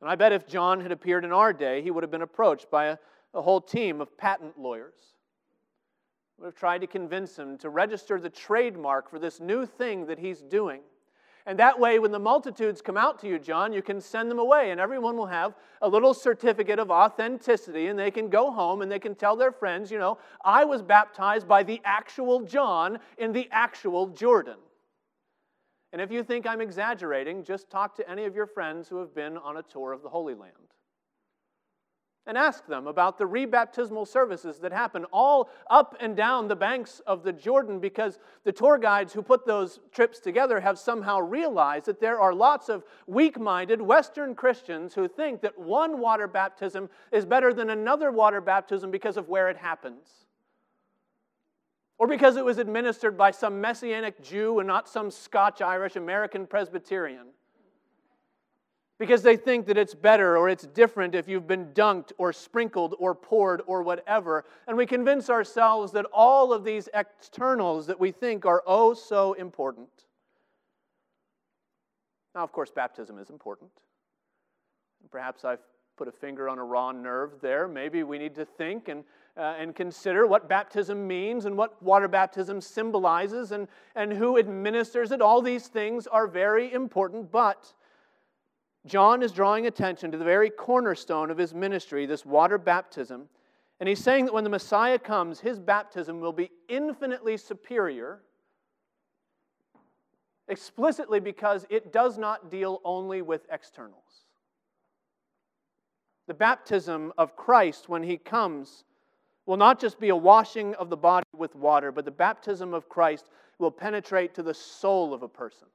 And 0.00 0.10
I 0.10 0.16
bet 0.16 0.32
if 0.32 0.46
John 0.46 0.80
had 0.80 0.90
appeared 0.90 1.24
in 1.24 1.32
our 1.32 1.52
day, 1.52 1.80
he 1.80 1.92
would 1.92 2.02
have 2.02 2.10
been 2.10 2.22
approached 2.22 2.70
by 2.70 2.86
a, 2.86 2.98
a 3.34 3.42
whole 3.42 3.60
team 3.60 4.00
of 4.00 4.18
patent 4.18 4.58
lawyers. 4.58 5.14
Would 6.38 6.46
have 6.46 6.54
tried 6.54 6.80
to 6.80 6.86
convince 6.86 7.38
him 7.38 7.56
to 7.58 7.70
register 7.70 8.20
the 8.20 8.28
trademark 8.28 9.08
for 9.08 9.18
this 9.18 9.40
new 9.40 9.64
thing 9.64 10.06
that 10.06 10.18
he's 10.18 10.42
doing. 10.42 10.80
And 11.46 11.56
that 11.60 11.78
way, 11.78 12.00
when 12.00 12.10
the 12.10 12.18
multitudes 12.18 12.82
come 12.82 12.96
out 12.96 13.20
to 13.20 13.28
you, 13.28 13.38
John, 13.38 13.72
you 13.72 13.80
can 13.80 14.00
send 14.00 14.28
them 14.28 14.40
away, 14.40 14.72
and 14.72 14.80
everyone 14.80 15.16
will 15.16 15.26
have 15.26 15.54
a 15.80 15.88
little 15.88 16.12
certificate 16.12 16.80
of 16.80 16.90
authenticity, 16.90 17.86
and 17.86 17.96
they 17.96 18.10
can 18.10 18.28
go 18.28 18.50
home 18.50 18.82
and 18.82 18.90
they 18.90 18.98
can 18.98 19.14
tell 19.14 19.36
their 19.36 19.52
friends, 19.52 19.90
you 19.90 19.98
know, 19.98 20.18
I 20.44 20.64
was 20.64 20.82
baptized 20.82 21.46
by 21.46 21.62
the 21.62 21.80
actual 21.84 22.40
John 22.40 22.98
in 23.16 23.32
the 23.32 23.48
actual 23.52 24.08
Jordan. 24.08 24.58
And 25.92 26.02
if 26.02 26.10
you 26.10 26.24
think 26.24 26.48
I'm 26.48 26.60
exaggerating, 26.60 27.44
just 27.44 27.70
talk 27.70 27.94
to 27.96 28.10
any 28.10 28.24
of 28.24 28.34
your 28.34 28.46
friends 28.46 28.88
who 28.88 28.98
have 28.98 29.14
been 29.14 29.38
on 29.38 29.56
a 29.56 29.62
tour 29.62 29.92
of 29.92 30.02
the 30.02 30.08
Holy 30.08 30.34
Land 30.34 30.52
and 32.26 32.36
ask 32.36 32.66
them 32.66 32.86
about 32.86 33.18
the 33.18 33.24
rebaptismal 33.24 34.06
services 34.06 34.58
that 34.58 34.72
happen 34.72 35.04
all 35.12 35.48
up 35.70 35.96
and 36.00 36.16
down 36.16 36.48
the 36.48 36.56
banks 36.56 37.00
of 37.06 37.22
the 37.22 37.32
Jordan 37.32 37.78
because 37.78 38.18
the 38.44 38.52
tour 38.52 38.78
guides 38.78 39.12
who 39.12 39.22
put 39.22 39.46
those 39.46 39.78
trips 39.92 40.18
together 40.18 40.58
have 40.60 40.78
somehow 40.78 41.20
realized 41.20 41.86
that 41.86 42.00
there 42.00 42.20
are 42.20 42.34
lots 42.34 42.68
of 42.68 42.84
weak 43.06 43.38
minded 43.38 43.80
Western 43.80 44.34
Christians 44.34 44.94
who 44.94 45.06
think 45.06 45.40
that 45.42 45.56
one 45.56 46.00
water 46.00 46.26
baptism 46.26 46.90
is 47.12 47.24
better 47.24 47.54
than 47.54 47.70
another 47.70 48.10
water 48.10 48.40
baptism 48.40 48.90
because 48.90 49.16
of 49.16 49.28
where 49.28 49.48
it 49.48 49.56
happens. 49.56 50.26
Or 51.98 52.06
because 52.06 52.36
it 52.36 52.44
was 52.44 52.58
administered 52.58 53.16
by 53.16 53.30
some 53.30 53.60
Messianic 53.60 54.22
Jew 54.22 54.58
and 54.58 54.66
not 54.66 54.88
some 54.88 55.10
Scotch 55.10 55.62
Irish 55.62 55.96
American 55.96 56.46
Presbyterian. 56.46 57.28
Because 58.98 59.22
they 59.22 59.36
think 59.36 59.66
that 59.66 59.76
it's 59.76 59.94
better 59.94 60.38
or 60.38 60.48
it's 60.48 60.66
different 60.66 61.14
if 61.14 61.28
you've 61.28 61.46
been 61.46 61.66
dunked 61.72 62.12
or 62.18 62.32
sprinkled 62.32 62.94
or 62.98 63.14
poured 63.14 63.62
or 63.66 63.82
whatever. 63.82 64.44
And 64.66 64.76
we 64.76 64.86
convince 64.86 65.28
ourselves 65.28 65.92
that 65.92 66.06
all 66.12 66.52
of 66.52 66.64
these 66.64 66.88
externals 66.94 67.86
that 67.86 68.00
we 68.00 68.10
think 68.10 68.46
are 68.46 68.62
oh 68.66 68.94
so 68.94 69.34
important. 69.34 69.88
Now, 72.34 72.42
of 72.42 72.52
course, 72.52 72.70
baptism 72.70 73.18
is 73.18 73.30
important. 73.30 73.70
Perhaps 75.10 75.44
I've 75.44 75.60
put 75.96 76.08
a 76.08 76.12
finger 76.12 76.48
on 76.48 76.58
a 76.58 76.64
raw 76.64 76.92
nerve 76.92 77.40
there. 77.40 77.66
Maybe 77.68 78.02
we 78.02 78.18
need 78.18 78.34
to 78.34 78.44
think 78.44 78.88
and, 78.88 79.04
uh, 79.36 79.54
and 79.58 79.74
consider 79.74 80.26
what 80.26 80.48
baptism 80.48 81.06
means 81.06 81.46
and 81.46 81.56
what 81.56 81.82
water 81.82 82.08
baptism 82.08 82.60
symbolizes 82.60 83.52
and, 83.52 83.68
and 83.94 84.12
who 84.12 84.38
administers 84.38 85.12
it. 85.12 85.22
All 85.22 85.40
these 85.40 85.68
things 85.68 86.06
are 86.06 86.26
very 86.26 86.72
important, 86.72 87.30
but 87.32 87.72
John 88.86 89.22
is 89.22 89.32
drawing 89.32 89.66
attention 89.66 90.12
to 90.12 90.18
the 90.18 90.24
very 90.24 90.48
cornerstone 90.48 91.30
of 91.30 91.38
his 91.38 91.52
ministry, 91.52 92.06
this 92.06 92.24
water 92.24 92.56
baptism. 92.56 93.28
And 93.80 93.88
he's 93.88 94.02
saying 94.02 94.26
that 94.26 94.34
when 94.34 94.44
the 94.44 94.50
Messiah 94.50 94.98
comes, 94.98 95.40
his 95.40 95.58
baptism 95.58 96.20
will 96.20 96.32
be 96.32 96.50
infinitely 96.68 97.36
superior, 97.36 98.20
explicitly 100.48 101.20
because 101.20 101.66
it 101.68 101.92
does 101.92 102.16
not 102.16 102.50
deal 102.50 102.80
only 102.84 103.22
with 103.22 103.46
externals. 103.50 104.24
The 106.26 106.34
baptism 106.34 107.12
of 107.18 107.36
Christ, 107.36 107.88
when 107.88 108.02
he 108.02 108.16
comes, 108.16 108.84
will 109.46 109.56
not 109.56 109.78
just 109.78 110.00
be 110.00 110.08
a 110.08 110.16
washing 110.16 110.74
of 110.74 110.90
the 110.90 110.96
body 110.96 111.26
with 111.36 111.54
water, 111.54 111.92
but 111.92 112.04
the 112.04 112.10
baptism 112.10 112.72
of 112.72 112.88
Christ 112.88 113.30
will 113.58 113.70
penetrate 113.70 114.34
to 114.34 114.42
the 114.42 114.54
soul 114.54 115.12
of 115.12 115.22
a 115.22 115.28
person. 115.28 115.68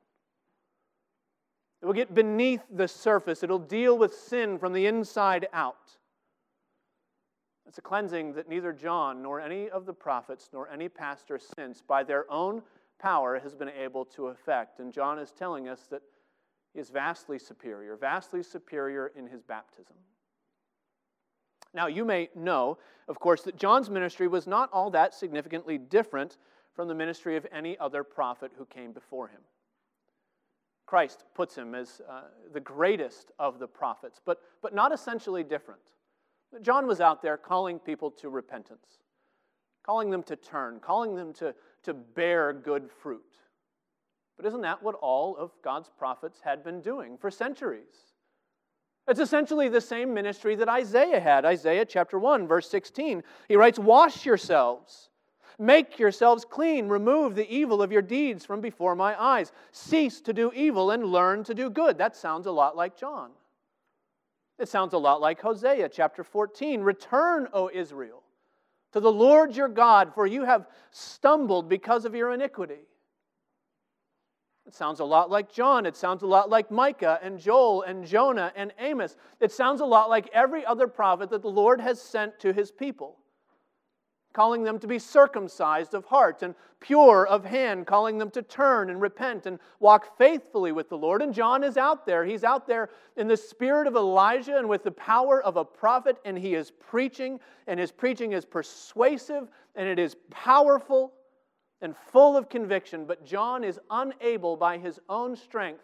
It 1.81 1.85
will 1.85 1.93
get 1.93 2.13
beneath 2.13 2.61
the 2.69 2.87
surface. 2.87 3.41
It'll 3.41 3.57
deal 3.57 3.97
with 3.97 4.13
sin 4.13 4.59
from 4.59 4.73
the 4.73 4.85
inside 4.85 5.47
out. 5.51 5.97
It's 7.67 7.77
a 7.77 7.81
cleansing 7.81 8.33
that 8.33 8.49
neither 8.49 8.73
John 8.73 9.23
nor 9.23 9.39
any 9.39 9.69
of 9.69 9.85
the 9.85 9.93
prophets 9.93 10.49
nor 10.53 10.69
any 10.69 10.89
pastor 10.89 11.39
since, 11.39 11.81
by 11.81 12.03
their 12.03 12.29
own 12.29 12.61
power, 12.99 13.39
has 13.39 13.55
been 13.55 13.69
able 13.69 14.05
to 14.05 14.27
effect. 14.27 14.79
And 14.79 14.93
John 14.93 15.17
is 15.17 15.31
telling 15.31 15.69
us 15.69 15.87
that 15.89 16.01
he 16.73 16.79
is 16.79 16.89
vastly 16.89 17.39
superior, 17.39 17.95
vastly 17.95 18.43
superior 18.43 19.11
in 19.15 19.25
his 19.25 19.41
baptism. 19.41 19.95
Now, 21.73 21.87
you 21.87 22.03
may 22.03 22.29
know, 22.35 22.77
of 23.07 23.19
course, 23.19 23.41
that 23.43 23.55
John's 23.55 23.89
ministry 23.89 24.27
was 24.27 24.45
not 24.45 24.69
all 24.73 24.91
that 24.91 25.13
significantly 25.13 25.77
different 25.77 26.37
from 26.73 26.87
the 26.87 26.95
ministry 26.95 27.37
of 27.37 27.47
any 27.51 27.77
other 27.79 28.03
prophet 28.03 28.51
who 28.57 28.65
came 28.65 28.91
before 28.91 29.29
him. 29.29 29.41
Christ 30.91 31.23
puts 31.35 31.55
him 31.55 31.73
as 31.73 32.01
uh, 32.09 32.23
the 32.51 32.59
greatest 32.59 33.31
of 33.39 33.59
the 33.59 33.67
prophets, 33.67 34.19
but, 34.25 34.41
but 34.61 34.75
not 34.75 34.91
essentially 34.91 35.41
different. 35.41 35.79
John 36.61 36.85
was 36.85 36.99
out 36.99 37.21
there 37.21 37.37
calling 37.37 37.79
people 37.79 38.11
to 38.11 38.27
repentance, 38.27 38.99
calling 39.85 40.09
them 40.09 40.21
to 40.23 40.35
turn, 40.35 40.81
calling 40.81 41.15
them 41.15 41.31
to, 41.35 41.55
to 41.83 41.93
bear 41.93 42.51
good 42.51 42.89
fruit. 42.91 43.37
But 44.35 44.45
isn't 44.47 44.59
that 44.63 44.83
what 44.83 44.95
all 44.95 45.37
of 45.37 45.51
God's 45.63 45.89
prophets 45.97 46.41
had 46.43 46.61
been 46.61 46.81
doing 46.81 47.17
for 47.17 47.31
centuries? 47.31 48.11
It's 49.07 49.21
essentially 49.21 49.69
the 49.69 49.79
same 49.79 50.13
ministry 50.13 50.55
that 50.57 50.67
Isaiah 50.67 51.21
had. 51.21 51.45
Isaiah 51.45 51.85
chapter 51.85 52.19
1, 52.19 52.49
verse 52.49 52.69
16. 52.69 53.23
He 53.47 53.55
writes, 53.55 53.79
Wash 53.79 54.25
yourselves 54.25 55.09
Make 55.61 55.99
yourselves 55.99 56.43
clean. 56.43 56.87
Remove 56.87 57.35
the 57.35 57.47
evil 57.47 57.83
of 57.83 57.91
your 57.91 58.01
deeds 58.01 58.43
from 58.43 58.61
before 58.61 58.95
my 58.95 59.21
eyes. 59.21 59.51
Cease 59.71 60.19
to 60.21 60.33
do 60.33 60.51
evil 60.55 60.89
and 60.89 61.05
learn 61.05 61.43
to 61.43 61.53
do 61.53 61.69
good. 61.69 61.99
That 61.99 62.15
sounds 62.15 62.47
a 62.47 62.51
lot 62.51 62.75
like 62.75 62.97
John. 62.97 63.29
It 64.57 64.69
sounds 64.69 64.93
a 64.93 64.97
lot 64.97 65.21
like 65.21 65.39
Hosea 65.39 65.89
chapter 65.89 66.23
14. 66.23 66.81
Return, 66.81 67.47
O 67.53 67.69
Israel, 67.71 68.23
to 68.93 68.99
the 68.99 69.11
Lord 69.11 69.55
your 69.55 69.67
God, 69.67 70.15
for 70.15 70.25
you 70.25 70.45
have 70.45 70.65
stumbled 70.89 71.69
because 71.69 72.05
of 72.05 72.15
your 72.15 72.31
iniquity. 72.31 72.87
It 74.65 74.73
sounds 74.73 74.99
a 74.99 75.05
lot 75.05 75.29
like 75.29 75.53
John. 75.53 75.85
It 75.85 75.95
sounds 75.95 76.23
a 76.23 76.27
lot 76.27 76.49
like 76.49 76.71
Micah 76.71 77.19
and 77.21 77.39
Joel 77.39 77.83
and 77.83 78.03
Jonah 78.03 78.51
and 78.55 78.73
Amos. 78.79 79.15
It 79.39 79.51
sounds 79.51 79.81
a 79.81 79.85
lot 79.85 80.09
like 80.09 80.27
every 80.33 80.65
other 80.65 80.87
prophet 80.87 81.29
that 81.29 81.43
the 81.43 81.51
Lord 81.51 81.79
has 81.79 82.01
sent 82.01 82.39
to 82.39 82.51
his 82.51 82.71
people 82.71 83.19
calling 84.33 84.63
them 84.63 84.79
to 84.79 84.87
be 84.87 84.99
circumcised 84.99 85.93
of 85.93 86.05
heart 86.05 86.43
and 86.43 86.55
pure 86.79 87.27
of 87.27 87.45
hand, 87.45 87.85
calling 87.85 88.17
them 88.17 88.31
to 88.31 88.41
turn 88.41 88.89
and 88.89 89.01
repent 89.01 89.45
and 89.45 89.59
walk 89.79 90.17
faithfully 90.17 90.71
with 90.71 90.89
the 90.89 90.97
Lord. 90.97 91.21
And 91.21 91.33
John 91.33 91.63
is 91.63 91.77
out 91.77 92.05
there. 92.05 92.25
He's 92.25 92.43
out 92.43 92.67
there 92.67 92.89
in 93.17 93.27
the 93.27 93.37
spirit 93.37 93.87
of 93.87 93.95
Elijah 93.95 94.57
and 94.57 94.67
with 94.67 94.83
the 94.83 94.91
power 94.91 95.41
of 95.41 95.57
a 95.57 95.65
prophet, 95.65 96.17
and 96.25 96.37
he 96.37 96.55
is 96.55 96.71
preaching, 96.71 97.39
and 97.67 97.79
his 97.79 97.91
preaching 97.91 98.31
is 98.33 98.45
persuasive 98.45 99.47
and 99.75 99.87
it 99.87 99.99
is 99.99 100.15
powerful 100.29 101.13
and 101.81 101.95
full 101.95 102.37
of 102.37 102.49
conviction. 102.49 103.05
But 103.05 103.25
John 103.25 103.63
is 103.63 103.79
unable 103.89 104.55
by 104.55 104.77
his 104.77 104.99
own 105.09 105.35
strength 105.35 105.83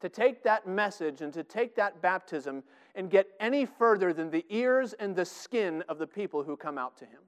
to 0.00 0.08
take 0.08 0.42
that 0.42 0.66
message 0.66 1.20
and 1.20 1.32
to 1.34 1.44
take 1.44 1.74
that 1.76 2.00
baptism 2.00 2.62
and 2.94 3.10
get 3.10 3.28
any 3.38 3.66
further 3.66 4.12
than 4.12 4.30
the 4.30 4.44
ears 4.48 4.92
and 4.94 5.14
the 5.14 5.24
skin 5.24 5.84
of 5.88 5.98
the 5.98 6.06
people 6.06 6.42
who 6.42 6.56
come 6.56 6.78
out 6.78 6.96
to 6.98 7.04
him. 7.04 7.20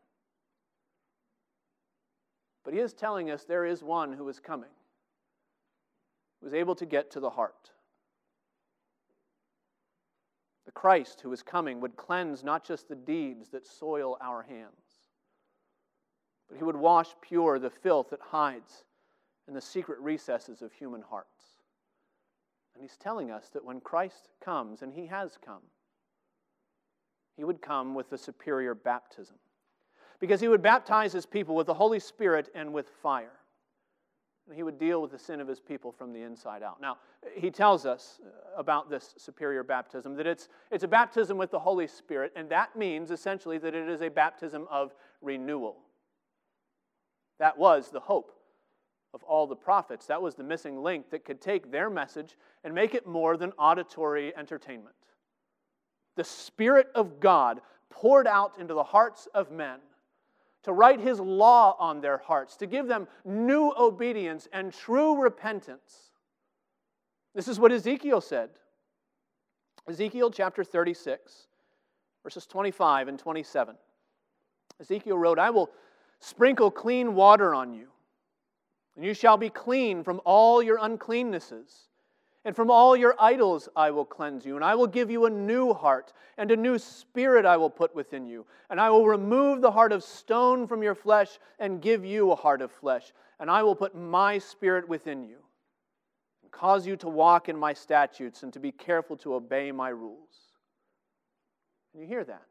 But 2.65 2.75
he 2.75 2.81
is 2.81 2.93
telling 2.93 3.31
us 3.31 3.45
there 3.45 3.65
is 3.65 3.83
one 3.83 4.13
who 4.13 4.29
is 4.29 4.39
coming, 4.39 4.71
who 6.41 6.47
is 6.47 6.55
able 6.55 6.75
to 6.77 6.87
get 6.87 7.11
to 7.13 7.21
the 7.21 7.31
heart. 7.31 7.71
The 10.65 10.73
Christ 10.73 11.21
who 11.21 11.33
is 11.33 11.43
coming 11.43 11.81
would 11.81 11.97
cleanse 11.97 12.45
not 12.45 12.65
just 12.65 12.89
the 12.89 12.95
deeds 12.95 13.49
that 13.51 13.67
soil 13.67 14.17
our 14.21 14.43
hands, 14.43 15.09
but 16.49 16.57
he 16.57 16.65
would 16.65 16.77
wash 16.77 17.09
pure 17.21 17.59
the 17.59 17.71
filth 17.71 18.11
that 18.11 18.21
hides 18.21 18.85
in 19.49 19.55
the 19.55 19.61
secret 19.61 19.99
recesses 19.99 20.63
of 20.63 20.73
human 20.73 21.03
hearts. 21.03 21.59
And 22.75 22.83
he's 22.83 22.97
telling 22.97 23.31
us 23.31 23.49
that 23.51 23.65
when 23.65 23.81
Christ 23.81 24.29
comes, 24.41 24.83
and 24.83 24.93
he 24.93 25.07
has 25.07 25.37
come, 25.45 25.63
he 27.37 27.45
would 27.45 27.61
come 27.61 27.95
with 27.95 28.13
a 28.13 28.19
superior 28.19 28.75
baptism 28.75 29.37
because 30.23 30.41
he 30.41 30.47
would 30.47 30.63
baptize 30.63 31.13
his 31.13 31.27
people 31.27 31.57
with 31.57 31.67
the 31.67 31.75
Holy 31.75 31.99
Spirit 31.99 32.49
and 32.55 32.73
with 32.73 32.89
fire. 33.03 33.33
And 34.47 34.55
he 34.55 34.63
would 34.63 34.79
deal 34.79 35.03
with 35.03 35.11
the 35.11 35.19
sin 35.19 35.41
of 35.41 35.49
his 35.49 35.59
people 35.59 35.91
from 35.91 36.13
the 36.13 36.23
inside 36.23 36.63
out. 36.63 36.81
Now, 36.81 36.99
he 37.35 37.51
tells 37.51 37.87
us 37.87 38.21
about 38.57 38.89
this 38.89 39.15
superior 39.19 39.65
baptism 39.65 40.15
that 40.15 40.29
it's, 40.29 40.49
it's 40.71 40.85
a 40.85 40.89
baptism 40.89 41.39
with 41.39 41.51
the 41.51 41.59
Holy 41.59 41.89
Spirit, 41.89 42.33
and 42.37 42.49
that 42.51 42.77
means 42.77 43.11
essentially 43.11 43.59
that 43.59 43.75
it 43.75 43.89
is 43.89 44.01
a 44.01 44.11
baptism 44.11 44.69
of 44.71 44.95
renewal. 45.23 45.79
That 47.41 47.59
was 47.59 47.91
the 47.91 47.99
hope 47.99 48.31
of 49.15 49.25
all 49.25 49.49
the 49.49 49.57
prophets. 49.57 50.07
That 50.07 50.23
was 50.23 50.37
the 50.37 50.45
missing 50.45 50.85
link 50.85 51.11
that 51.11 51.25
could 51.25 51.41
take 51.41 51.73
their 51.73 51.91
message 51.91 52.37
and 52.63 52.73
make 52.73 52.95
it 52.95 53.09
more 53.09 53.37
than 53.37 53.51
auditory 53.59 54.33
entertainment. 54.37 54.95
The 56.15 56.23
Spirit 56.23 56.91
of 56.95 57.19
God 57.19 57.61
poured 57.91 58.29
out 58.29 58.53
into 58.61 58.75
the 58.75 58.85
hearts 58.85 59.27
of 59.35 59.51
men 59.51 59.81
to 60.63 60.73
write 60.73 61.01
his 61.01 61.19
law 61.19 61.77
on 61.79 62.01
their 62.01 62.19
hearts, 62.19 62.57
to 62.57 62.67
give 62.67 62.87
them 62.87 63.09
new 63.25 63.73
obedience 63.77 64.49
and 64.53 64.73
true 64.73 65.21
repentance. 65.21 66.11
This 67.35 67.49
is 67.49 67.59
what 67.59 67.73
Ezekiel 67.73 68.21
said. 68.21 68.51
Ezekiel 69.89 70.31
chapter 70.31 70.63
36, 70.63 71.49
verses 72.23 72.47
25 72.47 73.09
and 73.09 73.19
27. 73.19 73.75
Ezekiel 74.81 75.19
wrote, 75.19 75.39
I 75.39 75.51
will 75.51 75.71
sprinkle 76.21 76.71
clean 76.71 77.15
water 77.15 77.55
on 77.55 77.73
you, 77.75 77.89
and 78.95 79.05
you 79.05 79.15
shall 79.15 79.37
be 79.37 79.49
clean 79.49 80.05
from 80.05 80.21
all 80.25 80.63
your 80.63 80.79
uncleannesses. 80.79 81.89
And 82.45 82.57
from 82.57 82.73
all 82.73 82.97
your 82.97 83.15
idols 83.21 83.69
I 83.77 83.93
will 83.93 84.05
cleanse 84.05 84.45
you, 84.45 84.57
and 84.57 84.65
I 84.65 84.75
will 84.75 84.89
give 84.89 85.13
you 85.13 85.27
a 85.27 85.31
new 85.31 85.73
heart, 85.73 86.13
and 86.37 86.51
a 86.51 86.57
new 86.57 86.77
spirit 86.77 87.47
I 87.47 87.57
will 87.57 87.71
put 87.71 87.95
within 87.95 88.27
you. 88.27 88.47
And 88.69 88.81
I 88.81 88.91
will 88.91 89.07
remove 89.07 89.61
the 89.61 89.71
heart 89.71 89.93
of 89.93 90.03
stone 90.03 90.67
from 90.67 90.83
your 90.83 90.97
flesh, 90.97 91.39
and 91.61 91.81
give 91.81 92.05
you 92.05 92.33
a 92.33 92.37
heart 92.37 92.61
of 92.61 92.73
flesh. 92.73 93.13
And 93.39 93.49
I 93.49 93.63
will 93.63 93.77
put 93.77 93.95
my 93.95 94.39
spirit 94.39 94.89
within 94.89 95.23
you, 95.23 95.37
and 96.43 96.51
cause 96.51 96.85
you 96.85 96.97
to 96.97 97.09
walk 97.09 97.49
in 97.49 97.57
my 97.57 97.73
statutes, 97.73 98.43
and 98.43 98.53
to 98.53 98.59
be 98.59 98.73
careful 98.73 99.17
to 99.19 99.35
obey 99.35 99.71
my 99.71 99.91
rules. 99.91 100.51
And 101.93 102.03
you 102.03 102.09
hear 102.09 102.25
that? 102.25 102.43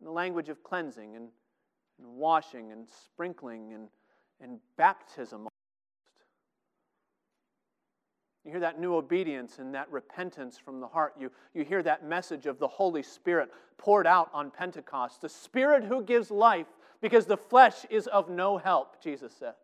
In 0.00 0.06
the 0.06 0.12
language 0.12 0.48
of 0.48 0.62
cleansing, 0.62 1.14
and, 1.14 1.28
and 1.98 2.08
washing, 2.08 2.72
and 2.72 2.88
sprinkling, 2.88 3.74
and, 3.74 3.88
and 4.40 4.60
baptism 4.78 5.49
you 8.50 8.54
hear 8.54 8.60
that 8.62 8.80
new 8.80 8.96
obedience 8.96 9.60
and 9.60 9.72
that 9.76 9.88
repentance 9.92 10.58
from 10.58 10.80
the 10.80 10.88
heart. 10.88 11.14
You, 11.16 11.30
you 11.54 11.62
hear 11.62 11.84
that 11.84 12.04
message 12.04 12.46
of 12.46 12.58
the 12.58 12.66
Holy 12.66 13.04
Spirit 13.04 13.48
poured 13.78 14.08
out 14.08 14.28
on 14.34 14.50
Pentecost. 14.50 15.20
The 15.20 15.28
Spirit 15.28 15.84
who 15.84 16.02
gives 16.02 16.32
life 16.32 16.66
because 17.00 17.26
the 17.26 17.36
flesh 17.36 17.86
is 17.90 18.08
of 18.08 18.28
no 18.28 18.58
help, 18.58 19.00
Jesus 19.00 19.32
said. 19.38 19.54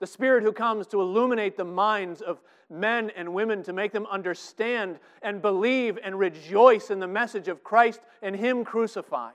The 0.00 0.06
Spirit 0.06 0.42
who 0.42 0.52
comes 0.52 0.86
to 0.86 1.02
illuminate 1.02 1.58
the 1.58 1.66
minds 1.66 2.22
of 2.22 2.40
men 2.70 3.10
and 3.14 3.34
women, 3.34 3.62
to 3.64 3.74
make 3.74 3.92
them 3.92 4.06
understand 4.10 4.98
and 5.20 5.42
believe 5.42 5.98
and 6.02 6.18
rejoice 6.18 6.90
in 6.90 6.98
the 6.98 7.06
message 7.06 7.46
of 7.46 7.62
Christ 7.62 8.00
and 8.22 8.34
Him 8.34 8.64
crucified. 8.64 9.34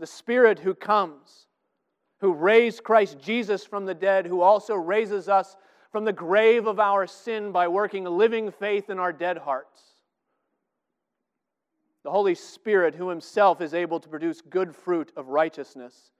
The 0.00 0.08
Spirit 0.08 0.58
who 0.58 0.74
comes, 0.74 1.46
who 2.20 2.32
raised 2.32 2.84
Christ 2.84 3.18
Jesus 3.18 3.64
from 3.64 3.86
the 3.86 3.94
dead, 3.94 4.26
who 4.26 4.40
also 4.40 4.74
raises 4.74 5.28
us 5.28 5.56
from 5.90 6.04
the 6.04 6.12
grave 6.12 6.66
of 6.66 6.78
our 6.78 7.06
sin 7.06 7.52
by 7.52 7.68
working 7.68 8.06
a 8.06 8.10
living 8.10 8.50
faith 8.50 8.90
in 8.90 8.98
our 8.98 9.12
dead 9.12 9.38
hearts. 9.38 9.82
The 12.04 12.10
Holy 12.10 12.34
Spirit, 12.34 12.94
who 12.94 13.08
Himself 13.08 13.60
is 13.60 13.74
able 13.74 14.00
to 14.00 14.08
produce 14.08 14.40
good 14.40 14.74
fruit 14.74 15.12
of 15.16 15.28
righteousness 15.28 16.12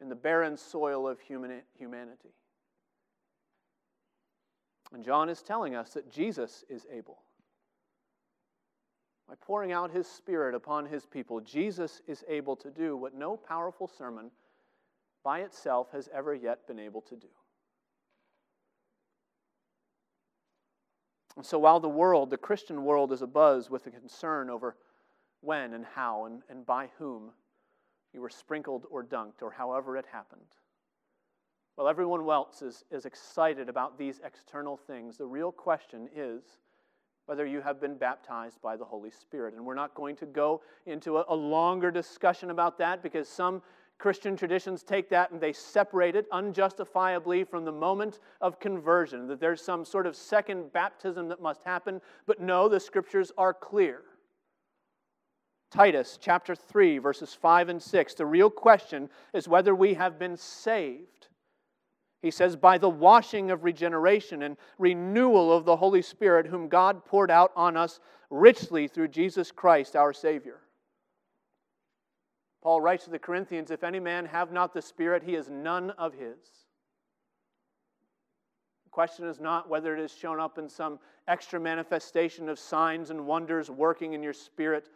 in 0.00 0.08
the 0.08 0.14
barren 0.14 0.56
soil 0.56 1.08
of 1.08 1.20
human, 1.20 1.62
humanity. 1.78 2.34
And 4.92 5.04
John 5.04 5.28
is 5.28 5.42
telling 5.42 5.74
us 5.74 5.90
that 5.94 6.10
Jesus 6.10 6.64
is 6.68 6.86
able. 6.92 7.18
By 9.28 9.34
pouring 9.40 9.72
out 9.72 9.90
his 9.90 10.06
Spirit 10.06 10.54
upon 10.54 10.86
his 10.86 11.04
people, 11.04 11.40
Jesus 11.40 12.00
is 12.06 12.24
able 12.28 12.54
to 12.56 12.70
do 12.70 12.96
what 12.96 13.14
no 13.14 13.36
powerful 13.36 13.88
sermon 13.88 14.30
by 15.26 15.40
itself 15.40 15.88
has 15.90 16.08
ever 16.14 16.32
yet 16.32 16.68
been 16.68 16.78
able 16.78 17.00
to 17.00 17.16
do. 17.16 17.26
And 21.36 21.44
so 21.44 21.58
while 21.58 21.80
the 21.80 21.88
world, 21.88 22.30
the 22.30 22.36
Christian 22.36 22.84
world, 22.84 23.10
is 23.10 23.22
abuzz 23.22 23.68
with 23.68 23.88
a 23.88 23.90
concern 23.90 24.48
over 24.48 24.76
when 25.40 25.74
and 25.74 25.84
how 25.84 26.26
and, 26.26 26.42
and 26.48 26.64
by 26.64 26.90
whom 27.00 27.32
you 28.14 28.20
were 28.20 28.30
sprinkled 28.30 28.86
or 28.88 29.02
dunked, 29.02 29.42
or 29.42 29.50
however 29.50 29.96
it 29.96 30.04
happened. 30.12 30.54
While 31.74 31.88
everyone 31.88 32.20
else 32.30 32.62
is, 32.62 32.84
is 32.92 33.04
excited 33.04 33.68
about 33.68 33.98
these 33.98 34.20
external 34.24 34.76
things, 34.76 35.16
the 35.16 35.26
real 35.26 35.50
question 35.50 36.08
is 36.14 36.44
whether 37.26 37.44
you 37.44 37.60
have 37.62 37.80
been 37.80 37.96
baptized 37.96 38.62
by 38.62 38.76
the 38.76 38.84
Holy 38.84 39.10
Spirit. 39.10 39.54
And 39.54 39.66
we're 39.66 39.74
not 39.74 39.96
going 39.96 40.14
to 40.18 40.26
go 40.26 40.62
into 40.86 41.18
a, 41.18 41.24
a 41.28 41.34
longer 41.34 41.90
discussion 41.90 42.50
about 42.50 42.78
that 42.78 43.02
because 43.02 43.28
some 43.28 43.60
Christian 43.98 44.36
traditions 44.36 44.82
take 44.82 45.08
that 45.08 45.30
and 45.30 45.40
they 45.40 45.52
separate 45.52 46.16
it 46.16 46.26
unjustifiably 46.30 47.44
from 47.44 47.64
the 47.64 47.72
moment 47.72 48.18
of 48.40 48.60
conversion, 48.60 49.26
that 49.28 49.40
there's 49.40 49.62
some 49.62 49.84
sort 49.84 50.06
of 50.06 50.14
second 50.14 50.72
baptism 50.72 51.28
that 51.28 51.40
must 51.40 51.62
happen. 51.62 52.00
But 52.26 52.40
no, 52.40 52.68
the 52.68 52.80
scriptures 52.80 53.32
are 53.38 53.54
clear. 53.54 54.02
Titus 55.70 56.18
chapter 56.20 56.54
3, 56.54 56.98
verses 56.98 57.34
5 57.34 57.70
and 57.70 57.82
6. 57.82 58.14
The 58.14 58.26
real 58.26 58.50
question 58.50 59.08
is 59.32 59.48
whether 59.48 59.74
we 59.74 59.94
have 59.94 60.18
been 60.18 60.36
saved. 60.36 61.28
He 62.22 62.30
says, 62.30 62.56
by 62.56 62.78
the 62.78 62.88
washing 62.88 63.50
of 63.50 63.64
regeneration 63.64 64.42
and 64.42 64.56
renewal 64.78 65.52
of 65.52 65.64
the 65.64 65.76
Holy 65.76 66.02
Spirit, 66.02 66.46
whom 66.46 66.68
God 66.68 67.04
poured 67.04 67.30
out 67.30 67.52
on 67.56 67.76
us 67.76 68.00
richly 68.30 68.88
through 68.88 69.08
Jesus 69.08 69.50
Christ 69.50 69.96
our 69.96 70.12
Savior. 70.12 70.60
Paul 72.66 72.80
writes 72.80 73.04
to 73.04 73.10
the 73.10 73.18
Corinthians 73.20 73.70
if 73.70 73.84
any 73.84 74.00
man 74.00 74.26
have 74.26 74.50
not 74.50 74.74
the 74.74 74.82
Spirit, 74.82 75.22
he 75.22 75.36
is 75.36 75.48
none 75.48 75.90
of 75.90 76.14
his. 76.14 76.64
The 78.82 78.90
question 78.90 79.24
is 79.28 79.38
not 79.38 79.68
whether 79.68 79.94
it 79.96 80.00
has 80.00 80.12
shown 80.12 80.40
up 80.40 80.58
in 80.58 80.68
some 80.68 80.98
extra 81.28 81.60
manifestation 81.60 82.48
of 82.48 82.58
signs 82.58 83.10
and 83.10 83.24
wonders 83.24 83.70
working 83.70 84.14
in 84.14 84.22
your 84.24 84.32
spirit 84.32 84.88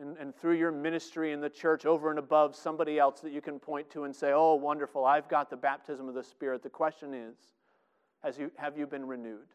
and, 0.00 0.16
and 0.16 0.34
through 0.34 0.54
your 0.54 0.72
ministry 0.72 1.32
in 1.32 1.42
the 1.42 1.50
church 1.50 1.84
over 1.84 2.08
and 2.08 2.18
above 2.18 2.56
somebody 2.56 2.98
else 2.98 3.20
that 3.20 3.32
you 3.32 3.42
can 3.42 3.58
point 3.58 3.90
to 3.90 4.04
and 4.04 4.16
say, 4.16 4.32
Oh, 4.32 4.54
wonderful, 4.54 5.04
I've 5.04 5.28
got 5.28 5.50
the 5.50 5.58
baptism 5.58 6.08
of 6.08 6.14
the 6.14 6.24
Spirit. 6.24 6.62
The 6.62 6.70
question 6.70 7.12
is, 7.12 7.36
has 8.24 8.38
you, 8.38 8.50
have 8.56 8.78
you 8.78 8.86
been 8.86 9.06
renewed? 9.06 9.48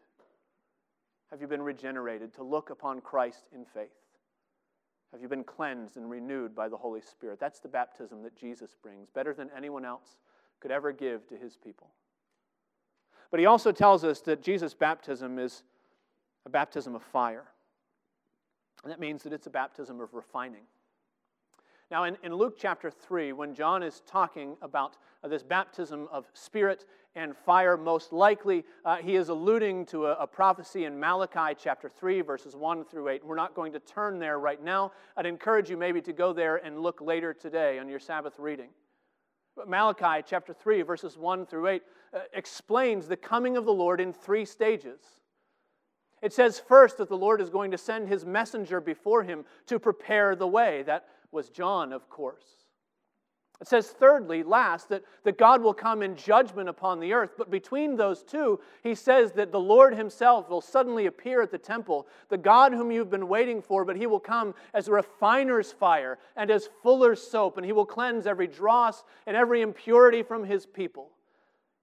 Have 1.32 1.40
you 1.40 1.48
been 1.48 1.62
regenerated 1.62 2.32
to 2.34 2.44
look 2.44 2.70
upon 2.70 3.00
Christ 3.00 3.48
in 3.52 3.64
faith? 3.64 4.05
Have 5.16 5.22
you 5.22 5.28
been 5.30 5.44
cleansed 5.44 5.96
and 5.96 6.10
renewed 6.10 6.54
by 6.54 6.68
the 6.68 6.76
Holy 6.76 7.00
Spirit? 7.00 7.40
That's 7.40 7.58
the 7.58 7.68
baptism 7.68 8.22
that 8.22 8.36
Jesus 8.36 8.76
brings, 8.82 9.08
better 9.08 9.32
than 9.32 9.48
anyone 9.56 9.82
else 9.82 10.18
could 10.60 10.70
ever 10.70 10.92
give 10.92 11.26
to 11.28 11.38
his 11.38 11.56
people. 11.56 11.88
But 13.30 13.40
he 13.40 13.46
also 13.46 13.72
tells 13.72 14.04
us 14.04 14.20
that 14.20 14.42
Jesus' 14.42 14.74
baptism 14.74 15.38
is 15.38 15.62
a 16.44 16.50
baptism 16.50 16.94
of 16.94 17.02
fire. 17.02 17.46
And 18.82 18.92
that 18.92 19.00
means 19.00 19.22
that 19.22 19.32
it's 19.32 19.46
a 19.46 19.50
baptism 19.50 20.02
of 20.02 20.12
refining. 20.12 20.64
Now, 21.88 22.02
in, 22.02 22.16
in 22.24 22.34
Luke 22.34 22.56
chapter 22.58 22.90
3, 22.90 23.32
when 23.32 23.54
John 23.54 23.84
is 23.84 24.02
talking 24.08 24.56
about 24.60 24.96
uh, 25.22 25.28
this 25.28 25.44
baptism 25.44 26.08
of 26.10 26.26
spirit 26.34 26.84
and 27.14 27.36
fire, 27.36 27.76
most 27.76 28.12
likely 28.12 28.64
uh, 28.84 28.96
he 28.96 29.14
is 29.14 29.28
alluding 29.28 29.86
to 29.86 30.06
a, 30.06 30.14
a, 30.14 30.26
prophecy 30.26 30.84
in 30.84 30.98
Malachi 30.98 31.56
chapter 31.56 31.88
3, 31.88 32.22
verses 32.22 32.56
1 32.56 32.86
through 32.86 33.08
8. 33.08 33.24
We're 33.24 33.36
not 33.36 33.54
going 33.54 33.72
to 33.72 33.78
turn 33.78 34.18
there 34.18 34.40
right 34.40 34.62
now. 34.62 34.90
I'd 35.16 35.26
encourage 35.26 35.70
you 35.70 35.76
maybe 35.76 36.02
to 36.02 36.12
go 36.12 36.32
there 36.32 36.56
and 36.56 36.80
look 36.80 37.00
later 37.00 37.32
today 37.32 37.78
on 37.78 37.88
your 37.88 38.00
Sabbath 38.00 38.34
reading. 38.40 38.70
But 39.54 39.68
Malachi 39.68 40.24
chapter 40.26 40.52
3, 40.52 40.82
verses 40.82 41.16
1 41.16 41.46
through 41.46 41.68
8, 41.68 41.82
uh, 42.12 42.18
explains 42.34 43.06
the 43.06 43.16
coming 43.16 43.56
of 43.56 43.64
the 43.64 43.72
Lord 43.72 44.00
in 44.00 44.12
three 44.12 44.44
stages. 44.44 44.98
It 46.20 46.32
says 46.32 46.58
first 46.58 46.98
that 46.98 47.08
the 47.08 47.16
Lord 47.16 47.40
is 47.40 47.50
going 47.50 47.70
to 47.70 47.78
send 47.78 48.08
his 48.08 48.24
messenger 48.24 48.80
before 48.80 49.22
him 49.22 49.44
to 49.66 49.78
prepare 49.78 50.34
the 50.34 50.48
way. 50.48 50.82
That 50.82 51.06
was 51.32 51.50
John, 51.50 51.92
of 51.92 52.08
course. 52.08 52.44
It 53.58 53.68
says, 53.68 53.88
thirdly, 53.88 54.42
last, 54.42 54.90
that, 54.90 55.02
that 55.24 55.38
God 55.38 55.62
will 55.62 55.72
come 55.72 56.02
in 56.02 56.14
judgment 56.14 56.68
upon 56.68 57.00
the 57.00 57.14
earth. 57.14 57.30
But 57.38 57.50
between 57.50 57.96
those 57.96 58.22
two, 58.22 58.60
he 58.82 58.94
says 58.94 59.32
that 59.32 59.50
the 59.50 59.60
Lord 59.60 59.94
himself 59.94 60.50
will 60.50 60.60
suddenly 60.60 61.06
appear 61.06 61.40
at 61.40 61.50
the 61.50 61.56
temple, 61.56 62.06
the 62.28 62.36
God 62.36 62.72
whom 62.72 62.90
you've 62.90 63.08
been 63.08 63.28
waiting 63.28 63.62
for, 63.62 63.86
but 63.86 63.96
he 63.96 64.06
will 64.06 64.20
come 64.20 64.54
as 64.74 64.88
a 64.88 64.92
refiner's 64.92 65.72
fire 65.72 66.18
and 66.36 66.50
as 66.50 66.68
fuller's 66.82 67.22
soap, 67.22 67.56
and 67.56 67.64
he 67.64 67.72
will 67.72 67.86
cleanse 67.86 68.26
every 68.26 68.46
dross 68.46 69.04
and 69.26 69.34
every 69.34 69.62
impurity 69.62 70.22
from 70.22 70.44
his 70.44 70.66
people. 70.66 71.12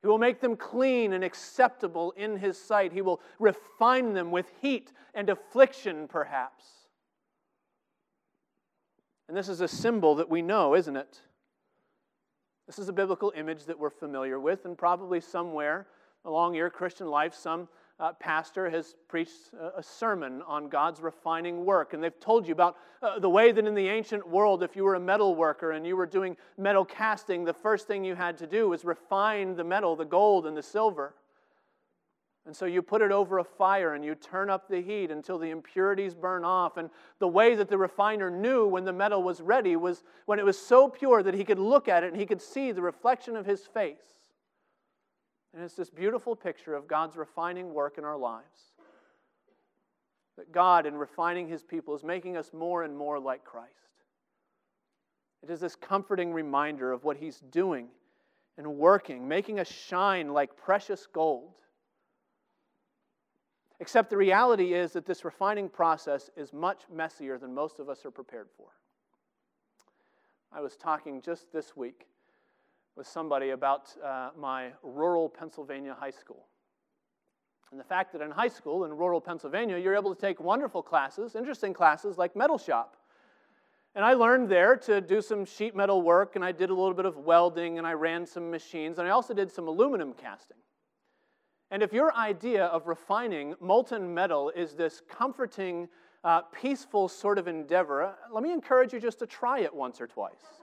He 0.04 0.08
will 0.08 0.20
make 0.20 0.42
them 0.42 0.58
clean 0.58 1.14
and 1.14 1.24
acceptable 1.24 2.12
in 2.18 2.36
His 2.36 2.58
sight. 2.58 2.92
He 2.92 3.02
will 3.02 3.22
refine 3.40 4.12
them 4.12 4.32
with 4.32 4.52
heat 4.62 4.92
and 5.16 5.30
affliction, 5.30 6.10
perhaps. 6.10 6.66
And 9.34 9.38
this 9.40 9.50
is 9.50 9.62
a 9.62 9.68
symbol 9.68 10.14
that 10.18 10.30
we 10.30 10.44
know, 10.44 10.76
isn't 10.76 10.96
it? 10.96 11.20
This 12.68 12.78
is 12.78 12.88
a 12.88 12.94
biblical 12.94 13.34
image 13.36 13.66
that 13.66 13.80
we're 13.80 13.90
familiar 13.90 14.40
with, 14.40 14.66
and 14.66 14.78
probably 14.78 15.20
somewhere 15.20 15.88
along 16.24 16.54
your 16.54 16.70
Christian 16.70 17.08
life, 17.08 17.34
some 17.34 17.68
uh, 18.00 18.14
pastor 18.20 18.70
has 18.70 18.94
preached 19.08 19.50
a, 19.60 19.80
a, 19.80 19.82
sermon 19.82 20.44
on 20.46 20.70
God's 20.70 21.02
refining 21.02 21.66
work. 21.66 21.96
And 21.96 22.04
they've 22.04 22.20
told 22.20 22.48
you 22.48 22.54
about 22.54 22.78
uh, 23.02 23.18
the 23.18 23.28
way 23.28 23.52
that 23.52 23.66
in 23.66 23.74
the 23.74 23.88
ancient 23.88 24.30
world, 24.30 24.62
if 24.62 24.76
you 24.76 24.84
were 24.84 24.94
a 24.94 25.00
metal 25.00 25.34
worker 25.34 25.72
and 25.72 25.84
you 25.84 25.98
were 25.98 26.06
doing 26.06 26.38
metal 26.60 26.86
casting, 26.86 27.44
the 27.44 27.54
first 27.54 27.88
thing 27.88 28.06
you 28.06 28.14
had 28.14 28.38
to 28.38 28.46
do 28.46 28.70
was 28.70 28.86
refine 28.86 29.56
the 29.56 29.64
metal, 29.64 29.96
the 29.96 30.06
gold 30.06 30.46
and 30.46 30.56
the 30.56 30.62
silver. 30.62 31.16
And 32.46 32.54
so 32.56 32.66
you 32.66 32.82
put 32.82 33.02
it 33.02 33.12
over 33.12 33.38
a 33.38 33.44
fire 33.44 33.94
and 33.94 34.04
you 34.04 34.16
turn 34.16 34.50
up 34.50 34.68
the 34.68 34.82
heat 34.82 35.12
until 35.12 35.38
the 35.38 35.50
impurities 35.50 36.14
burn 36.14 36.44
off. 36.44 36.76
And 36.76 36.90
the 37.20 37.28
way 37.28 37.56
that 37.56 37.70
the 37.70 37.78
refiner 37.78 38.30
knew 38.30 38.68
when 38.68 38.84
the 38.84 38.92
metal 38.92 39.24
was 39.24 39.40
ready 39.40 39.78
was 39.78 40.04
when 40.26 40.40
it 40.40 40.46
was 40.46 40.58
so 40.58 40.90
pure 40.90 41.24
that 41.24 41.34
he 41.34 41.46
could 41.46 41.60
look 41.60 41.88
at 41.88 42.04
it 42.04 42.12
and 42.12 42.20
he 42.20 42.26
could 42.26 42.42
see 42.42 42.74
the 42.74 42.82
reflection 42.82 43.38
of 43.38 43.46
his 43.46 43.66
face. 43.66 44.04
And 45.54 45.64
it's 45.64 45.76
this 45.76 45.90
beautiful 45.90 46.36
picture 46.36 46.74
of 46.74 46.88
God's 46.88 47.16
refining 47.16 47.74
work 47.74 47.98
in 47.98 48.04
our 48.04 48.18
lives. 48.18 48.74
That 50.38 50.52
God, 50.52 50.86
in 50.86 50.96
refining 50.96 51.48
his 51.48 51.64
people, 51.64 51.96
is 51.96 52.04
making 52.04 52.36
us 52.36 52.52
more 52.52 52.84
and 52.84 52.98
more 52.98 53.20
like 53.20 53.46
Christ. 53.46 53.70
It 55.44 55.50
is 55.50 55.60
this 55.60 55.76
comforting 55.76 56.34
reminder 56.34 56.92
of 56.92 57.04
what 57.04 57.18
he's 57.18 57.40
doing 57.52 57.88
and 58.58 58.66
working, 58.78 59.28
making 59.28 59.60
us 59.60 59.72
shine 59.72 60.34
like 60.34 60.58
precious 60.58 61.08
gold. 61.14 61.54
Except 63.84 64.10
the 64.10 64.16
reality 64.16 64.76
is 64.76 64.94
that 64.94 65.06
this 65.06 65.26
refining 65.26 65.68
process 65.68 66.30
is 66.38 66.54
much 66.54 66.84
messier 66.90 67.38
than 67.38 67.54
most 67.54 67.80
of 67.80 67.90
us 67.90 68.06
are 68.06 68.12
prepared 68.12 68.48
for. 68.56 68.68
I 70.54 70.62
was 70.62 70.78
talking 70.78 71.22
just 71.22 71.52
this 71.52 71.76
week 71.76 72.08
with 72.96 73.06
somebody 73.06 73.50
about 73.50 73.94
uh, 74.02 74.30
my 74.40 74.70
rural 74.84 75.28
Pennsylvania 75.28 75.98
high 76.00 76.12
school. 76.12 76.46
And 77.72 77.80
the 77.80 77.84
fact 77.84 78.14
that 78.14 78.22
in 78.22 78.32
high 78.32 78.48
school 78.48 78.86
in 78.86 78.94
rural 78.94 79.20
Pennsylvania, 79.20 79.78
you're 79.78 79.98
able 79.98 80.16
to 80.16 80.22
take 80.22 80.40
wonderful 80.40 80.82
classes, 80.82 81.36
interesting 81.36 81.74
classes 81.74 82.18
like 82.18 82.38
metal 82.38 82.58
shop. 82.58 82.96
And 83.96 84.06
I 84.06 84.14
learned 84.14 84.48
there 84.48 84.78
to 84.78 85.02
do 85.02 85.22
some 85.22 85.44
sheet 85.44 85.76
metal 85.76 86.02
work, 86.02 86.38
and 86.38 86.46
I 86.46 86.54
did 86.54 86.70
a 86.70 86.74
little 86.74 86.94
bit 86.94 87.06
of 87.06 87.18
welding, 87.18 87.80
and 87.80 87.86
I 87.86 87.96
ran 87.96 88.26
some 88.26 88.50
machines, 88.50 88.98
and 88.98 89.06
I 89.06 89.12
also 89.12 89.34
did 89.34 89.52
some 89.52 89.68
aluminum 89.68 90.14
casting. 90.14 90.56
And 91.74 91.82
if 91.82 91.92
your 91.92 92.14
idea 92.14 92.66
of 92.66 92.86
refining 92.86 93.56
molten 93.60 94.14
metal 94.14 94.52
is 94.56 94.74
this 94.74 95.02
comforting, 95.10 95.90
uh, 96.24 96.42
peaceful 96.42 97.08
sort 97.08 97.40
of 97.40 97.48
endeavor, 97.48 98.14
let 98.32 98.44
me 98.44 98.52
encourage 98.52 98.94
you 98.94 99.00
just 99.00 99.18
to 99.18 99.26
try 99.26 99.62
it 99.62 99.74
once 99.74 100.00
or 100.00 100.06
twice. 100.06 100.62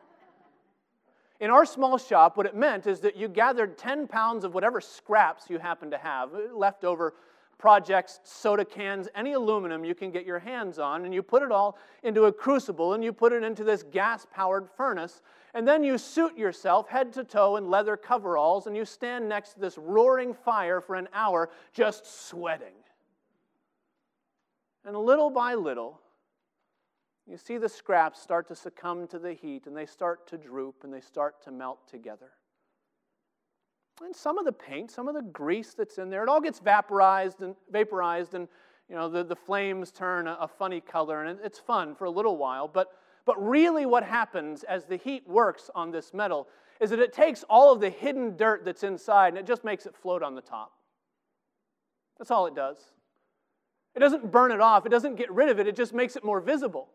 In 1.40 1.50
our 1.50 1.66
small 1.66 1.98
shop, 1.98 2.36
what 2.36 2.46
it 2.46 2.54
meant 2.54 2.86
is 2.86 3.00
that 3.00 3.16
you 3.16 3.26
gathered 3.26 3.76
10 3.76 4.06
pounds 4.06 4.44
of 4.44 4.54
whatever 4.54 4.80
scraps 4.80 5.50
you 5.50 5.58
happen 5.58 5.90
to 5.90 5.98
have, 5.98 6.30
leftover 6.54 7.14
projects, 7.60 8.20
soda 8.24 8.64
cans, 8.64 9.06
any 9.14 9.34
aluminum 9.34 9.84
you 9.84 9.94
can 9.94 10.10
get 10.10 10.24
your 10.24 10.38
hands 10.38 10.78
on, 10.78 11.04
and 11.04 11.12
you 11.12 11.22
put 11.22 11.42
it 11.42 11.52
all 11.52 11.78
into 12.02 12.24
a 12.24 12.32
crucible 12.32 12.94
and 12.94 13.04
you 13.04 13.12
put 13.12 13.32
it 13.34 13.44
into 13.44 13.62
this 13.62 13.82
gas 13.82 14.26
powered 14.32 14.66
furnace. 14.76 15.20
And 15.52 15.68
then 15.68 15.84
you 15.84 15.98
suit 15.98 16.38
yourself 16.38 16.88
head 16.88 17.12
to 17.12 17.24
toe 17.24 17.56
in 17.56 17.68
leather 17.68 17.96
coveralls 17.96 18.66
and 18.66 18.74
you 18.74 18.86
stand 18.86 19.28
next 19.28 19.54
to 19.54 19.60
this 19.60 19.76
roaring 19.76 20.32
fire 20.32 20.80
for 20.80 20.94
an 20.94 21.08
hour 21.12 21.50
just 21.74 22.28
sweating. 22.28 22.74
And 24.84 24.96
little 24.96 25.28
by 25.28 25.54
little, 25.54 26.00
you 27.26 27.36
see 27.36 27.58
the 27.58 27.68
scraps 27.68 28.22
start 28.22 28.48
to 28.48 28.54
succumb 28.54 29.06
to 29.08 29.18
the 29.18 29.34
heat 29.34 29.66
and 29.66 29.76
they 29.76 29.86
start 29.86 30.26
to 30.28 30.38
droop 30.38 30.82
and 30.82 30.92
they 30.92 31.02
start 31.02 31.42
to 31.44 31.50
melt 31.50 31.86
together. 31.86 32.30
And 34.02 34.16
some 34.16 34.38
of 34.38 34.44
the 34.44 34.52
paint, 34.52 34.90
some 34.90 35.08
of 35.08 35.14
the 35.14 35.22
grease 35.22 35.74
that's 35.74 35.98
in 35.98 36.10
there, 36.10 36.22
it 36.22 36.28
all 36.28 36.40
gets 36.40 36.58
vaporized 36.58 37.42
and 37.42 37.54
vaporized 37.70 38.34
and 38.34 38.48
you 38.88 38.96
know 38.96 39.08
the, 39.08 39.22
the 39.22 39.36
flames 39.36 39.92
turn 39.92 40.26
a, 40.26 40.36
a 40.40 40.48
funny 40.48 40.80
color 40.80 41.24
and 41.24 41.38
it's 41.44 41.58
fun 41.58 41.94
for 41.94 42.06
a 42.06 42.10
little 42.10 42.36
while. 42.36 42.66
But, 42.66 42.88
but 43.24 43.40
really 43.40 43.86
what 43.86 44.02
happens 44.02 44.64
as 44.64 44.86
the 44.86 44.96
heat 44.96 45.28
works 45.28 45.70
on 45.74 45.90
this 45.90 46.12
metal 46.14 46.48
is 46.80 46.90
that 46.90 46.98
it 46.98 47.12
takes 47.12 47.44
all 47.48 47.72
of 47.72 47.80
the 47.80 47.90
hidden 47.90 48.36
dirt 48.36 48.64
that's 48.64 48.82
inside 48.82 49.28
and 49.28 49.38
it 49.38 49.46
just 49.46 49.64
makes 49.64 49.86
it 49.86 49.94
float 49.94 50.22
on 50.22 50.34
the 50.34 50.40
top. 50.40 50.72
That's 52.18 52.30
all 52.30 52.46
it 52.46 52.54
does. 52.54 52.78
It 53.94 54.00
doesn't 54.00 54.30
burn 54.30 54.50
it 54.50 54.60
off, 54.60 54.86
it 54.86 54.90
doesn't 54.90 55.16
get 55.16 55.30
rid 55.30 55.48
of 55.48 55.58
it, 55.58 55.66
it 55.66 55.76
just 55.76 55.92
makes 55.92 56.16
it 56.16 56.24
more 56.24 56.40
visible. 56.40 56.88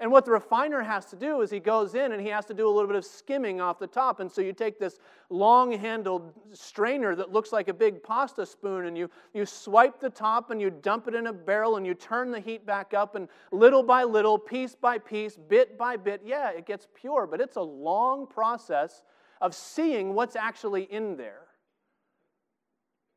And 0.00 0.12
what 0.12 0.24
the 0.24 0.30
refiner 0.30 0.80
has 0.80 1.06
to 1.06 1.16
do 1.16 1.40
is 1.40 1.50
he 1.50 1.58
goes 1.58 1.96
in 1.96 2.12
and 2.12 2.22
he 2.22 2.28
has 2.28 2.44
to 2.46 2.54
do 2.54 2.68
a 2.68 2.70
little 2.70 2.86
bit 2.86 2.94
of 2.94 3.04
skimming 3.04 3.60
off 3.60 3.80
the 3.80 3.86
top. 3.88 4.20
And 4.20 4.30
so 4.30 4.40
you 4.40 4.52
take 4.52 4.78
this 4.78 5.00
long 5.28 5.72
handled 5.72 6.32
strainer 6.52 7.16
that 7.16 7.32
looks 7.32 7.50
like 7.52 7.66
a 7.66 7.74
big 7.74 8.00
pasta 8.00 8.46
spoon 8.46 8.86
and 8.86 8.96
you, 8.96 9.10
you 9.34 9.44
swipe 9.44 9.98
the 9.98 10.10
top 10.10 10.50
and 10.50 10.60
you 10.60 10.70
dump 10.70 11.08
it 11.08 11.16
in 11.16 11.26
a 11.26 11.32
barrel 11.32 11.76
and 11.76 11.84
you 11.84 11.94
turn 11.94 12.30
the 12.30 12.38
heat 12.38 12.64
back 12.64 12.94
up. 12.94 13.16
And 13.16 13.28
little 13.50 13.82
by 13.82 14.04
little, 14.04 14.38
piece 14.38 14.76
by 14.76 14.98
piece, 14.98 15.36
bit 15.36 15.76
by 15.76 15.96
bit, 15.96 16.22
yeah, 16.24 16.50
it 16.50 16.64
gets 16.64 16.86
pure. 16.94 17.26
But 17.26 17.40
it's 17.40 17.56
a 17.56 17.62
long 17.62 18.28
process 18.28 19.02
of 19.40 19.52
seeing 19.52 20.14
what's 20.14 20.36
actually 20.36 20.84
in 20.84 21.16
there. 21.16 21.42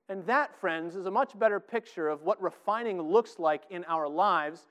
And 0.10 0.26
that, 0.26 0.60
friends, 0.60 0.96
is 0.96 1.06
a 1.06 1.12
much 1.12 1.38
better 1.38 1.60
picture 1.60 2.10
of 2.10 2.24
what 2.24 2.41
refining 2.41 3.00
looks 3.00 3.38
like 3.38 3.63
in 3.70 3.84
our 3.86 4.10
lives 4.10 4.65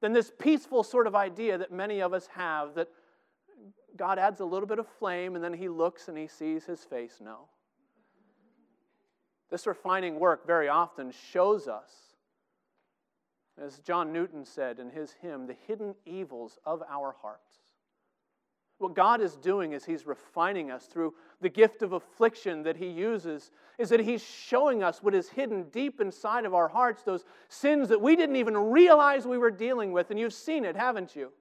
than 0.00 0.12
this 0.12 0.32
peaceful 0.38 0.82
sort 0.82 1.06
of 1.06 1.14
idea 1.14 1.58
that 1.58 1.72
many 1.72 2.00
of 2.00 2.12
us 2.12 2.28
have 2.34 2.74
that 2.74 2.88
God 3.96 4.18
adds 4.18 4.40
a 4.40 4.44
little 4.44 4.66
bit 4.66 4.78
of 4.78 4.88
flame 4.88 5.34
and 5.34 5.44
then 5.44 5.52
he 5.52 5.68
looks 5.68 6.08
and 6.08 6.18
he 6.18 6.26
sees 6.26 6.64
his 6.64 6.80
face. 6.80 7.20
No. 7.20 7.48
This 9.50 9.66
refining 9.66 10.18
work 10.18 10.46
very 10.46 10.68
often 10.68 11.12
shows 11.12 11.68
us, 11.68 11.92
as 13.56 13.78
John 13.78 14.12
Newton 14.12 14.44
said 14.44 14.80
in 14.80 14.90
his 14.90 15.12
hymn, 15.22 15.46
the 15.46 15.56
hidden 15.66 15.94
evils 16.04 16.58
of 16.64 16.82
our 16.88 17.14
hearts. 17.22 17.63
What 18.84 18.94
God 18.94 19.22
is 19.22 19.36
doing 19.36 19.72
is 19.72 19.86
He's 19.86 20.04
refining 20.04 20.70
us 20.70 20.84
through 20.84 21.14
the 21.40 21.48
gift 21.48 21.80
of 21.80 21.94
affliction 21.94 22.64
that 22.64 22.76
He 22.76 22.86
uses, 22.86 23.50
is 23.78 23.88
that 23.88 24.00
He's 24.00 24.22
showing 24.22 24.82
us 24.82 25.02
what 25.02 25.14
is 25.14 25.30
hidden 25.30 25.70
deep 25.70 26.02
inside 26.02 26.44
of 26.44 26.52
our 26.52 26.68
hearts, 26.68 27.02
those 27.02 27.24
sins 27.48 27.88
that 27.88 28.02
we 28.02 28.14
didn't 28.14 28.36
even 28.36 28.54
realize 28.54 29.26
we 29.26 29.38
were 29.38 29.50
dealing 29.50 29.92
with. 29.92 30.10
And 30.10 30.20
you've 30.20 30.34
seen 30.34 30.66
it, 30.66 30.76
haven't 30.76 31.16
you? 31.16 31.32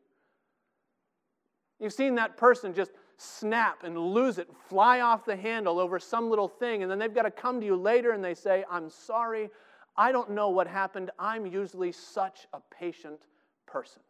You've 1.82 1.92
seen 1.92 2.16
that 2.16 2.38
person 2.38 2.74
just 2.74 2.92
snap 3.18 3.84
and 3.84 3.98
lose 3.98 4.38
it, 4.38 4.48
fly 4.70 5.02
off 5.02 5.26
the 5.26 5.36
handle 5.36 5.80
over 5.82 6.00
some 6.00 6.30
little 6.30 6.48
thing, 6.48 6.82
and 6.82 6.90
then 6.90 6.98
they've 6.98 7.14
got 7.14 7.24
to 7.24 7.32
come 7.32 7.60
to 7.60 7.66
you 7.66 7.76
later 7.76 8.12
and 8.12 8.24
they 8.24 8.36
say, 8.36 8.64
I'm 8.72 8.90
sorry, 8.90 9.50
I 9.98 10.14
don't 10.14 10.30
know 10.30 10.48
what 10.48 10.66
happened. 10.66 11.12
I'm 11.20 11.46
usually 11.46 11.92
such 11.92 12.48
a 12.54 12.62
patient 12.74 13.20
person. 13.66 14.02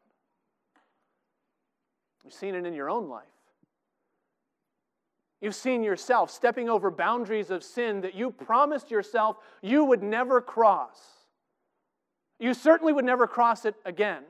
You've 2.23 2.33
seen 2.33 2.55
it 2.55 2.65
in 2.65 2.73
your 2.73 2.89
own 2.89 3.09
life. 3.09 3.25
You've 5.41 5.55
seen 5.55 5.83
yourself 5.83 6.31
stepping 6.31 6.69
over 6.69 6.89
boundaries 6.89 7.51
of 7.51 7.63
sin 7.63 8.01
that 8.01 8.15
you 8.15 8.31
promised 8.31 8.89
yourself 8.89 9.37
you 9.61 9.83
would 9.83 10.01
never 10.01 10.39
cross. 10.39 11.01
You 12.39 12.53
certainly 12.53 12.93
would 12.93 13.03
never 13.03 13.27
cross 13.27 13.65
it 13.65 13.75
again. 13.83 14.23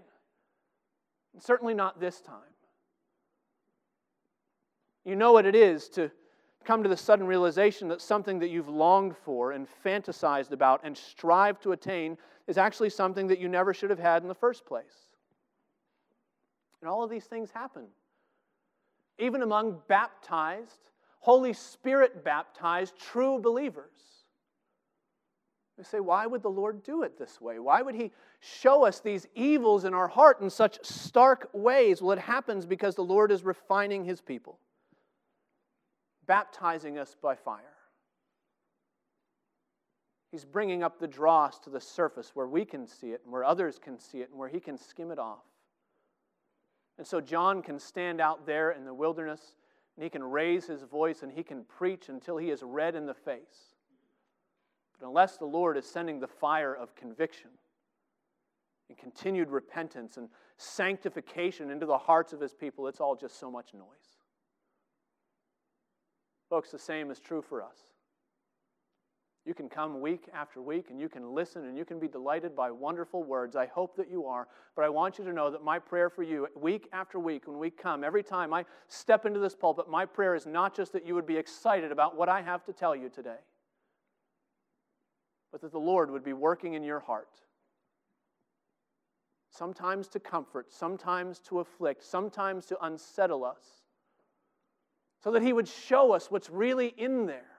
And 1.33 1.41
certainly 1.41 1.75
not 1.75 1.99
this 1.99 2.19
time. 2.19 2.37
You 5.05 5.15
know 5.15 5.33
what 5.33 5.45
it 5.45 5.55
is 5.55 5.87
to 5.89 6.09
come 6.63 6.81
to 6.81 6.89
the 6.89 6.97
sudden 6.97 7.27
realization 7.27 7.89
that 7.89 8.01
something 8.01 8.39
that 8.39 8.49
you've 8.49 8.69
longed 8.69 9.15
for 9.17 9.51
and 9.51 9.67
fantasized 9.85 10.51
about 10.51 10.81
and 10.83 10.97
strived 10.97 11.61
to 11.63 11.73
attain 11.73 12.17
is 12.47 12.57
actually 12.57 12.89
something 12.89 13.27
that 13.27 13.39
you 13.39 13.49
never 13.49 13.73
should 13.73 13.89
have 13.89 13.99
had 13.99 14.21
in 14.21 14.27
the 14.27 14.35
first 14.35 14.65
place. 14.65 15.09
And 16.83 16.89
all 16.89 17.01
of 17.01 17.09
these 17.09 17.23
things 17.23 17.49
happen. 17.49 17.85
Even 19.17 19.41
among 19.41 19.79
baptized, 19.87 20.89
Holy 21.21 21.53
Spirit 21.53 22.25
baptized 22.25 22.99
true 22.99 23.39
believers. 23.39 23.93
We 25.77 25.85
say, 25.85 26.01
why 26.01 26.25
would 26.25 26.41
the 26.41 26.49
Lord 26.49 26.83
do 26.83 27.03
it 27.03 27.17
this 27.17 27.39
way? 27.39 27.57
Why 27.57 27.81
would 27.81 27.95
He 27.95 28.11
show 28.41 28.85
us 28.85 28.99
these 28.99 29.25
evils 29.33 29.85
in 29.85 29.93
our 29.93 30.09
heart 30.09 30.41
in 30.41 30.49
such 30.49 30.77
stark 30.83 31.49
ways? 31.53 32.01
Well, 32.01 32.11
it 32.11 32.19
happens 32.19 32.65
because 32.65 32.95
the 32.95 33.01
Lord 33.01 33.31
is 33.31 33.45
refining 33.45 34.03
His 34.03 34.19
people, 34.19 34.59
baptizing 36.27 36.97
us 36.97 37.15
by 37.21 37.35
fire. 37.35 37.63
He's 40.33 40.43
bringing 40.43 40.83
up 40.83 40.99
the 40.99 41.07
dross 41.07 41.59
to 41.59 41.69
the 41.69 41.79
surface 41.79 42.31
where 42.33 42.47
we 42.47 42.65
can 42.65 42.85
see 42.85 43.11
it 43.11 43.21
and 43.23 43.31
where 43.31 43.45
others 43.45 43.79
can 43.81 43.97
see 43.97 44.17
it 44.17 44.31
and 44.31 44.37
where 44.37 44.49
He 44.49 44.59
can 44.59 44.77
skim 44.77 45.11
it 45.11 45.17
off. 45.17 45.45
And 46.97 47.07
so 47.07 47.19
John 47.19 47.61
can 47.61 47.79
stand 47.79 48.21
out 48.21 48.45
there 48.45 48.71
in 48.71 48.85
the 48.85 48.93
wilderness 48.93 49.55
and 49.95 50.03
he 50.03 50.09
can 50.09 50.23
raise 50.23 50.65
his 50.65 50.83
voice 50.83 51.23
and 51.23 51.31
he 51.31 51.43
can 51.43 51.63
preach 51.63 52.09
until 52.09 52.37
he 52.37 52.49
is 52.49 52.61
red 52.63 52.95
in 52.95 53.05
the 53.05 53.13
face. 53.13 53.75
But 54.99 55.07
unless 55.07 55.37
the 55.37 55.45
Lord 55.45 55.77
is 55.77 55.85
sending 55.85 56.19
the 56.19 56.27
fire 56.27 56.73
of 56.73 56.95
conviction 56.95 57.49
and 58.89 58.97
continued 58.97 59.49
repentance 59.49 60.17
and 60.17 60.29
sanctification 60.57 61.71
into 61.71 61.85
the 61.85 61.97
hearts 61.97 62.33
of 62.33 62.39
his 62.39 62.53
people, 62.53 62.87
it's 62.87 62.99
all 62.99 63.15
just 63.15 63.39
so 63.39 63.49
much 63.49 63.73
noise. 63.73 64.19
Folks, 66.49 66.69
the 66.71 66.79
same 66.79 67.09
is 67.09 67.19
true 67.19 67.41
for 67.41 67.63
us. 67.63 67.77
You 69.45 69.53
can 69.53 69.67
come 69.67 69.99
week 69.99 70.29
after 70.33 70.61
week 70.61 70.85
and 70.89 70.99
you 70.99 71.09
can 71.09 71.33
listen 71.33 71.65
and 71.65 71.77
you 71.77 71.83
can 71.83 71.99
be 71.99 72.07
delighted 72.07 72.55
by 72.55 72.71
wonderful 72.71 73.23
words. 73.23 73.57
I 73.57 73.65
hope 73.65 73.97
that 73.97 74.09
you 74.09 74.25
are. 74.25 74.47
But 74.73 74.85
I 74.85 74.89
want 74.89 75.17
you 75.17 75.25
to 75.25 75.33
know 75.33 75.51
that 75.51 75.61
my 75.61 75.79
prayer 75.79 76.09
for 76.09 76.23
you, 76.23 76.47
week 76.55 76.87
after 76.93 77.19
week, 77.19 77.45
when 77.45 77.59
we 77.59 77.69
come, 77.69 78.05
every 78.05 78.23
time 78.23 78.53
I 78.53 78.63
step 78.87 79.25
into 79.25 79.39
this 79.39 79.53
pulpit, 79.53 79.89
my 79.89 80.05
prayer 80.05 80.33
is 80.33 80.45
not 80.45 80.73
just 80.73 80.93
that 80.93 81.05
you 81.05 81.13
would 81.13 81.25
be 81.25 81.35
excited 81.35 81.91
about 81.91 82.15
what 82.15 82.29
I 82.29 82.41
have 82.41 82.63
to 82.65 82.73
tell 82.73 82.95
you 82.95 83.09
today, 83.09 83.39
but 85.51 85.59
that 85.59 85.73
the 85.73 85.79
Lord 85.79 86.09
would 86.09 86.23
be 86.23 86.33
working 86.33 86.75
in 86.75 86.83
your 86.83 87.01
heart. 87.01 87.41
Sometimes 89.49 90.07
to 90.07 90.21
comfort, 90.21 90.71
sometimes 90.71 91.39
to 91.39 91.59
afflict, 91.59 92.01
sometimes 92.01 92.65
to 92.67 92.77
unsettle 92.85 93.43
us, 93.43 93.83
so 95.21 95.31
that 95.31 95.43
He 95.43 95.51
would 95.51 95.67
show 95.67 96.13
us 96.13 96.31
what's 96.31 96.49
really 96.49 96.93
in 96.97 97.25
there 97.25 97.52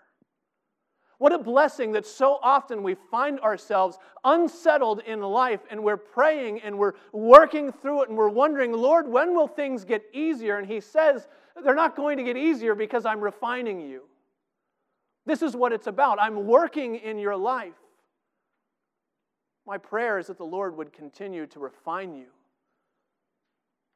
what 1.18 1.32
a 1.32 1.38
blessing 1.38 1.92
that 1.92 2.06
so 2.06 2.38
often 2.42 2.82
we 2.82 2.94
find 3.10 3.38
ourselves 3.40 3.98
unsettled 4.24 5.00
in 5.06 5.20
life 5.20 5.60
and 5.70 5.82
we're 5.82 5.96
praying 5.96 6.60
and 6.60 6.76
we're 6.76 6.94
working 7.12 7.72
through 7.72 8.02
it 8.02 8.08
and 8.08 8.18
we're 8.18 8.28
wondering, 8.28 8.72
Lord, 8.72 9.06
when 9.08 9.34
will 9.34 9.48
things 9.48 9.84
get 9.84 10.02
easier? 10.12 10.58
And 10.58 10.66
He 10.66 10.80
says, 10.80 11.28
they're 11.62 11.74
not 11.74 11.96
going 11.96 12.18
to 12.18 12.24
get 12.24 12.36
easier 12.36 12.74
because 12.74 13.06
I'm 13.06 13.20
refining 13.20 13.80
you. 13.80 14.02
This 15.26 15.40
is 15.40 15.56
what 15.56 15.72
it's 15.72 15.86
about. 15.86 16.20
I'm 16.20 16.46
working 16.46 16.96
in 16.96 17.18
your 17.18 17.36
life. 17.36 17.72
My 19.66 19.78
prayer 19.78 20.18
is 20.18 20.26
that 20.26 20.36
the 20.36 20.44
Lord 20.44 20.76
would 20.76 20.92
continue 20.92 21.46
to 21.46 21.58
refine 21.58 22.14
you. 22.14 22.26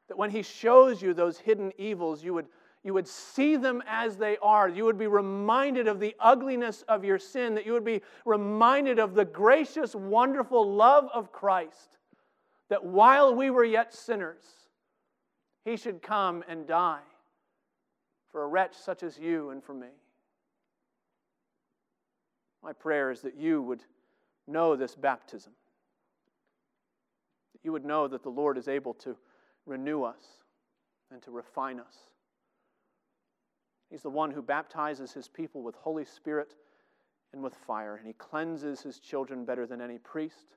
That 0.08 0.16
when 0.16 0.30
He 0.30 0.42
shows 0.42 1.02
you 1.02 1.12
those 1.12 1.38
hidden 1.38 1.72
evils, 1.76 2.24
you 2.24 2.32
would 2.32 2.46
you 2.84 2.94
would 2.94 3.08
see 3.08 3.56
them 3.56 3.82
as 3.86 4.16
they 4.16 4.36
are. 4.40 4.68
You 4.68 4.84
would 4.84 4.98
be 4.98 5.06
reminded 5.06 5.88
of 5.88 6.00
the 6.00 6.14
ugliness 6.20 6.82
of 6.88 7.04
your 7.04 7.18
sin, 7.18 7.54
that 7.54 7.66
you 7.66 7.72
would 7.72 7.84
be 7.84 8.02
reminded 8.24 8.98
of 8.98 9.14
the 9.14 9.24
gracious, 9.24 9.94
wonderful 9.94 10.72
love 10.74 11.08
of 11.12 11.32
Christ, 11.32 11.98
that 12.68 12.84
while 12.84 13.34
we 13.34 13.50
were 13.50 13.64
yet 13.64 13.92
sinners, 13.92 14.44
he 15.64 15.76
should 15.76 16.02
come 16.02 16.44
and 16.48 16.66
die 16.66 17.00
for 18.30 18.44
a 18.44 18.46
wretch 18.46 18.74
such 18.76 19.02
as 19.02 19.18
you 19.18 19.50
and 19.50 19.62
for 19.62 19.74
me. 19.74 19.88
My 22.62 22.72
prayer 22.72 23.10
is 23.10 23.22
that 23.22 23.36
you 23.36 23.60
would 23.62 23.82
know 24.46 24.76
this 24.76 24.94
baptism, 24.94 25.52
that 27.52 27.64
you 27.64 27.72
would 27.72 27.84
know 27.84 28.06
that 28.06 28.22
the 28.22 28.30
Lord 28.30 28.56
is 28.56 28.68
able 28.68 28.94
to 28.94 29.16
renew 29.66 30.04
us 30.04 30.22
and 31.10 31.20
to 31.22 31.30
refine 31.30 31.80
us 31.80 31.96
He's 33.90 34.02
the 34.02 34.10
one 34.10 34.30
who 34.30 34.42
baptizes 34.42 35.12
his 35.12 35.28
people 35.28 35.62
with 35.62 35.74
Holy 35.76 36.04
Spirit 36.04 36.54
and 37.32 37.42
with 37.42 37.54
fire, 37.54 37.96
and 37.96 38.06
he 38.06 38.12
cleanses 38.14 38.82
his 38.82 38.98
children 38.98 39.44
better 39.44 39.66
than 39.66 39.80
any 39.80 39.98
priest, 39.98 40.56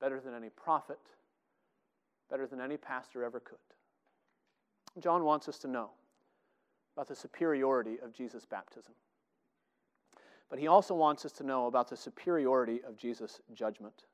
better 0.00 0.20
than 0.20 0.34
any 0.34 0.48
prophet, 0.48 1.00
better 2.30 2.46
than 2.46 2.60
any 2.60 2.76
pastor 2.76 3.24
ever 3.24 3.40
could. 3.40 3.58
John 5.00 5.24
wants 5.24 5.48
us 5.48 5.58
to 5.58 5.68
know 5.68 5.90
about 6.96 7.08
the 7.08 7.16
superiority 7.16 7.98
of 8.02 8.12
Jesus' 8.12 8.44
baptism. 8.44 8.94
But 10.48 10.58
he 10.58 10.68
also 10.68 10.94
wants 10.94 11.24
us 11.24 11.32
to 11.32 11.44
know 11.44 11.66
about 11.66 11.88
the 11.88 11.96
superiority 11.96 12.80
of 12.86 12.96
Jesus' 12.96 13.40
judgment. 13.54 14.04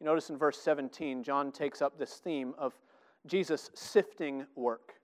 You 0.00 0.06
notice 0.06 0.30
in 0.30 0.38
verse 0.38 0.58
17, 0.58 1.22
John 1.22 1.52
takes 1.52 1.82
up 1.82 1.98
this 1.98 2.14
theme 2.14 2.54
of 2.58 2.74
Jesus' 3.26 3.70
sifting 3.74 4.46
work. 4.54 4.94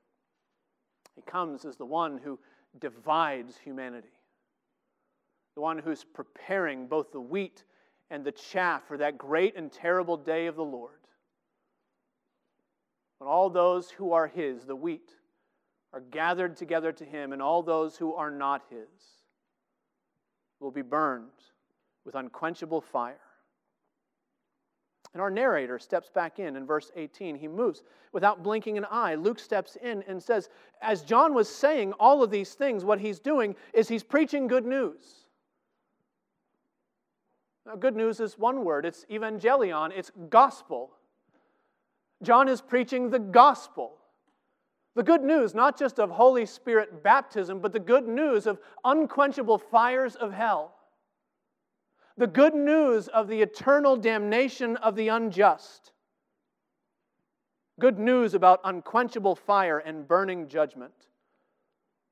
He 1.15 1.23
comes 1.23 1.65
as 1.65 1.77
the 1.77 1.87
one 1.87 2.19
who 2.19 2.39
divides 2.79 3.59
humanity, 3.59 4.13
the 5.55 5.61
one 5.61 5.79
who's 5.79 6.05
preparing 6.05 6.87
both 6.87 7.13
the 7.13 7.21
wheat 7.21 7.65
and 8.11 8.25
the 8.25 8.33
chaff 8.33 8.87
for 8.87 8.97
that 8.99 9.19
great 9.19 9.57
and 9.57 9.71
terrible 9.71 10.17
day 10.17 10.47
of 10.47 10.57
the 10.57 10.65
Lord. 10.65 11.01
When 13.19 13.29
all 13.29 13.51
those 13.51 13.91
who 13.91 14.13
are 14.13 14.27
His, 14.27 14.65
the 14.65 14.77
wheat, 14.77 15.11
are 15.93 16.01
gathered 16.01 16.57
together 16.57 16.93
to 16.93 17.05
Him, 17.05 17.33
and 17.33 17.43
all 17.43 17.63
those 17.63 17.97
who 17.97 18.15
are 18.15 18.31
not 18.31 18.63
His 18.71 18.89
will 20.61 20.71
be 20.71 20.83
burned 20.83 21.31
with 22.05 22.15
unquenchable 22.15 22.81
fire. 22.81 23.21
And 25.13 25.21
our 25.21 25.31
narrator 25.31 25.79
steps 25.79 26.09
back 26.09 26.39
in 26.39 26.57
in 26.57 26.67
verse 26.67 26.91
18. 26.97 27.37
He 27.37 27.47
moves 27.47 27.83
without 28.13 28.43
blinking 28.43 28.79
an 28.79 28.87
eye. 28.91 29.15
Luke 29.15 29.39
steps 29.39 29.77
in 29.83 30.03
and 30.09 30.23
says, 30.23 30.49
As 30.81 31.03
John 31.03 31.35
was 31.35 31.55
saying 31.55 31.93
all 32.01 32.23
of 32.23 32.31
these 32.31 32.55
things, 32.55 32.85
what 32.85 32.99
he's 32.99 33.21
doing 33.21 33.55
is 33.75 33.89
he's 33.89 34.03
preaching 34.03 34.47
good 34.47 34.65
news. 34.65 35.27
Now, 37.67 37.77
good 37.77 37.95
news 37.95 38.21
is 38.21 38.39
one 38.39 38.65
word 38.65 38.87
it's 38.87 39.05
evangelion, 39.11 39.93
it's 39.95 40.11
gospel. 40.31 40.93
John 42.23 42.49
is 42.49 42.61
preaching 42.61 43.11
the 43.11 43.19
gospel. 43.19 43.99
The 44.95 45.03
good 45.03 45.23
news, 45.23 45.55
not 45.55 45.79
just 45.79 45.99
of 45.99 46.11
Holy 46.11 46.47
Spirit 46.47 47.03
baptism, 47.03 47.61
but 47.61 47.73
the 47.73 47.81
good 47.81 48.07
news 48.07 48.47
of 48.47 48.59
unquenchable 48.85 49.59
fires 49.59 50.17
of 50.17 50.33
hell 50.33 50.75
the 52.23 52.29
good 52.29 52.55
news 52.55 53.09
of 53.09 53.27
the 53.27 53.43
eternal 53.43 53.97
damnation 53.97 54.77
of 54.77 54.95
the 54.95 55.09
unjust. 55.09 55.91
Good 57.81 57.99
news 57.99 58.35
about 58.35 58.61
unquenchable 58.63 59.35
fire 59.35 59.81
and 59.81 60.07
burning 60.07 60.47
judgment. 60.47 60.95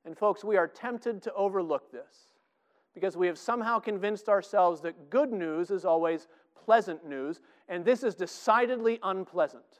And, 0.03 0.17
folks, 0.17 0.43
we 0.43 0.57
are 0.57 0.67
tempted 0.67 1.21
to 1.21 1.33
overlook 1.33 1.93
this 1.93 2.33
because 2.93 3.15
we 3.15 3.25
have 3.27 3.37
somehow 3.37 3.79
convinced 3.79 4.27
ourselves 4.27 4.81
that 4.81 5.09
good 5.09 5.31
news 5.31 5.71
is 5.71 5.85
always 5.85 6.27
pleasant 6.65 7.07
news, 7.07 7.39
and 7.69 7.85
this 7.85 8.03
is 8.03 8.13
decidedly 8.13 8.99
unpleasant. 9.03 9.79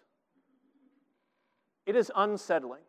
It 1.85 1.97
is 1.97 2.09
unsettling. 2.15 2.83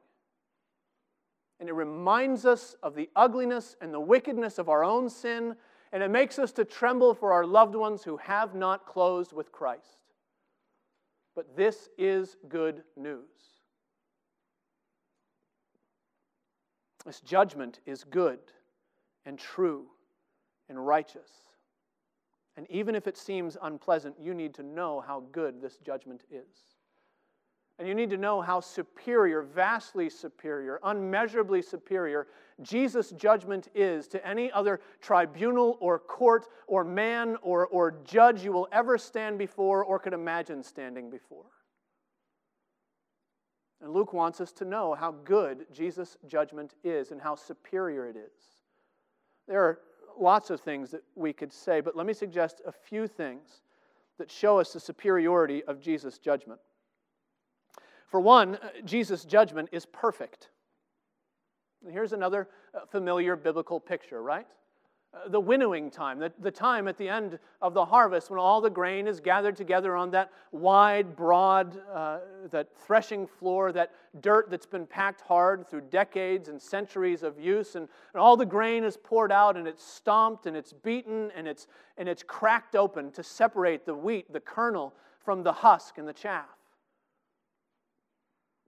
And 1.59 1.68
it 1.68 1.74
reminds 1.74 2.46
us 2.46 2.76
of 2.85 2.94
the 2.94 3.11
ugliness 3.16 3.74
and 3.81 3.92
the 3.92 3.98
wickedness 3.98 4.59
of 4.59 4.68
our 4.68 4.85
own 4.85 5.11
sin 5.11 5.57
and 5.92 6.02
it 6.02 6.11
makes 6.11 6.38
us 6.38 6.52
to 6.52 6.64
tremble 6.64 7.14
for 7.14 7.33
our 7.33 7.44
loved 7.44 7.74
ones 7.74 8.02
who 8.02 8.16
have 8.16 8.55
not 8.55 8.87
closed 8.87 9.33
with 9.33 9.52
Christ. 9.52 9.98
But 11.35 11.57
this 11.57 11.88
is 11.98 12.37
good 12.48 12.83
news. 12.96 13.20
This 17.05 17.20
judgment 17.20 17.81
is 17.85 18.05
good 18.05 18.38
and 19.26 19.38
true 19.38 19.87
and 20.68 20.87
righteous. 20.87 21.31
And 22.57 22.66
even 22.70 22.94
if 22.94 23.07
it 23.07 23.16
seems 23.16 23.57
unpleasant, 23.61 24.16
you 24.20 24.35
need 24.35 24.55
to 24.55 24.62
know 24.62 25.00
how 25.00 25.24
good 25.33 25.61
this 25.61 25.78
judgment 25.78 26.22
is. 26.31 26.71
And 27.78 27.88
you 27.88 27.94
need 27.94 28.11
to 28.11 28.16
know 28.16 28.40
how 28.40 28.61
superior, 28.61 29.42
vastly 29.42 30.08
superior, 30.08 30.78
unmeasurably 30.82 31.62
superior 31.62 32.28
Jesus' 32.61 33.11
judgment 33.11 33.68
is 33.74 34.06
to 34.08 34.26
any 34.26 34.52
other 34.52 34.80
tribunal 35.00 35.78
or 35.80 35.98
court 35.98 36.46
or 36.66 36.85
man 36.85 37.37
or, 37.42 37.66
or 37.66 37.98
judge 38.04 38.44
you 38.44 38.52
will 38.52 38.68
ever 38.72 38.98
stand 38.98 39.38
before 39.38 39.85
or 39.85 39.98
could 39.98 40.12
imagine 40.12 40.62
standing 40.62 41.11
before. 41.11 41.46
And 43.80 43.92
Luke 43.92 44.12
wants 44.12 44.40
us 44.40 44.52
to 44.52 44.64
know 44.64 44.94
how 44.94 45.11
good 45.11 45.66
Jesus' 45.72 46.16
judgment 46.26 46.74
is 46.85 47.11
and 47.11 47.20
how 47.20 47.35
superior 47.35 48.06
it 48.06 48.16
is. 48.16 48.62
There 49.48 49.61
are 49.61 49.80
lots 50.16 50.50
of 50.50 50.61
things 50.61 50.92
that 50.92 51.02
we 51.16 51.32
could 51.32 51.52
say, 51.52 51.80
but 51.80 51.96
let 51.96 52.06
me 52.06 52.12
suggest 52.12 52.61
a 52.64 52.70
few 52.70 53.08
things 53.08 53.62
that 54.18 54.30
show 54.30 54.61
us 54.61 54.72
the 54.72 54.78
superiority 54.78 55.64
of 55.64 55.80
Jesus' 55.80 56.18
judgment. 56.18 56.61
For 58.12 58.20
one, 58.20 58.57
uh, 58.57 58.68
Jesus' 58.85 59.25
judgment 59.25 59.70
is 59.72 59.87
perfect. 59.87 60.51
Here's 61.90 62.12
another 62.12 62.51
uh, 62.75 62.81
familiar 62.90 63.37
biblical 63.37 63.81
picture, 63.81 64.22
right? 64.22 64.46
Uh, 65.14 65.31
the 65.31 65.40
winnowing 65.40 65.90
time, 65.90 66.18
the, 66.18 66.31
the 66.38 66.51
time 66.51 66.88
at 66.88 66.98
the 66.98 67.09
end 67.09 67.38
of 67.62 67.72
the 67.72 67.87
harvest 67.87 68.29
when 68.29 68.38
all 68.38 68.61
the 68.61 68.68
grain 68.68 69.07
is 69.07 69.18
gathered 69.18 69.57
together 69.57 69.96
on 69.96 70.11
that 70.11 70.31
wide, 70.51 71.16
broad, 71.16 71.81
uh, 71.90 72.18
that 72.51 72.68
threshing 72.77 73.27
floor, 73.27 73.72
that 73.72 73.92
dirt 74.20 74.51
that's 74.51 74.66
been 74.66 74.87
packed 74.87 75.22
hard 75.22 75.66
through 75.66 75.81
decades 75.81 76.51
and 76.51 76.61
centuries 76.61 77.22
of 77.22 77.40
use, 77.40 77.77
and, 77.77 77.88
and 78.12 78.20
all 78.20 78.37
the 78.37 78.44
grain 78.44 78.85
is 78.85 78.98
poured 78.98 79.33
out 79.33 79.57
and 79.57 79.66
it's 79.66 79.83
stomped 79.83 80.44
and 80.44 80.55
it's 80.55 80.75
beaten 80.75 81.31
and 81.35 81.48
it's, 81.48 81.66
and 81.96 82.11
it's 82.11 82.22
cracked 82.22 82.77
open 82.77 83.11
to 83.11 83.22
separate 83.22 83.87
the 83.87 83.94
wheat, 83.94 84.31
the 84.31 84.40
kernel, 84.40 84.92
from 85.25 85.42
the 85.42 85.53
husk 85.53 85.96
and 85.96 86.07
the 86.07 86.12
chaff. 86.12 86.59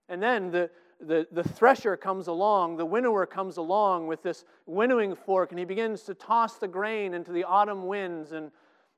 And 0.09 0.21
then 0.21 0.51
the, 0.51 0.69
the, 0.99 1.27
the 1.31 1.43
thresher 1.43 1.97
comes 1.97 2.27
along, 2.27 2.77
the 2.77 2.85
winnower 2.85 3.25
comes 3.25 3.57
along 3.57 4.07
with 4.07 4.21
this 4.23 4.45
winnowing 4.65 5.15
fork, 5.15 5.51
and 5.51 5.59
he 5.59 5.65
begins 5.65 6.03
to 6.03 6.13
toss 6.13 6.57
the 6.57 6.67
grain 6.67 7.13
into 7.13 7.31
the 7.31 7.43
autumn 7.43 7.87
winds, 7.87 8.31
and, 8.31 8.51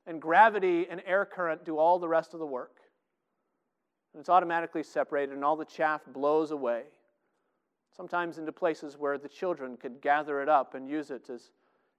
and 0.06 0.20
gravity 0.20 0.86
and 0.90 1.02
air 1.06 1.24
current 1.24 1.64
do 1.64 1.78
all 1.78 1.98
the 1.98 2.08
rest 2.08 2.34
of 2.34 2.40
the 2.40 2.46
work. 2.46 2.76
And 4.12 4.20
it's 4.20 4.28
automatically 4.28 4.82
separated, 4.82 5.34
and 5.34 5.44
all 5.44 5.56
the 5.56 5.64
chaff 5.64 6.02
blows 6.06 6.50
away, 6.50 6.84
sometimes 7.96 8.38
into 8.38 8.52
places 8.52 8.96
where 8.96 9.18
the 9.18 9.28
children 9.28 9.76
could 9.76 10.00
gather 10.00 10.42
it 10.42 10.48
up 10.48 10.74
and 10.74 10.88
use 10.88 11.10
it 11.10 11.30
as 11.30 11.50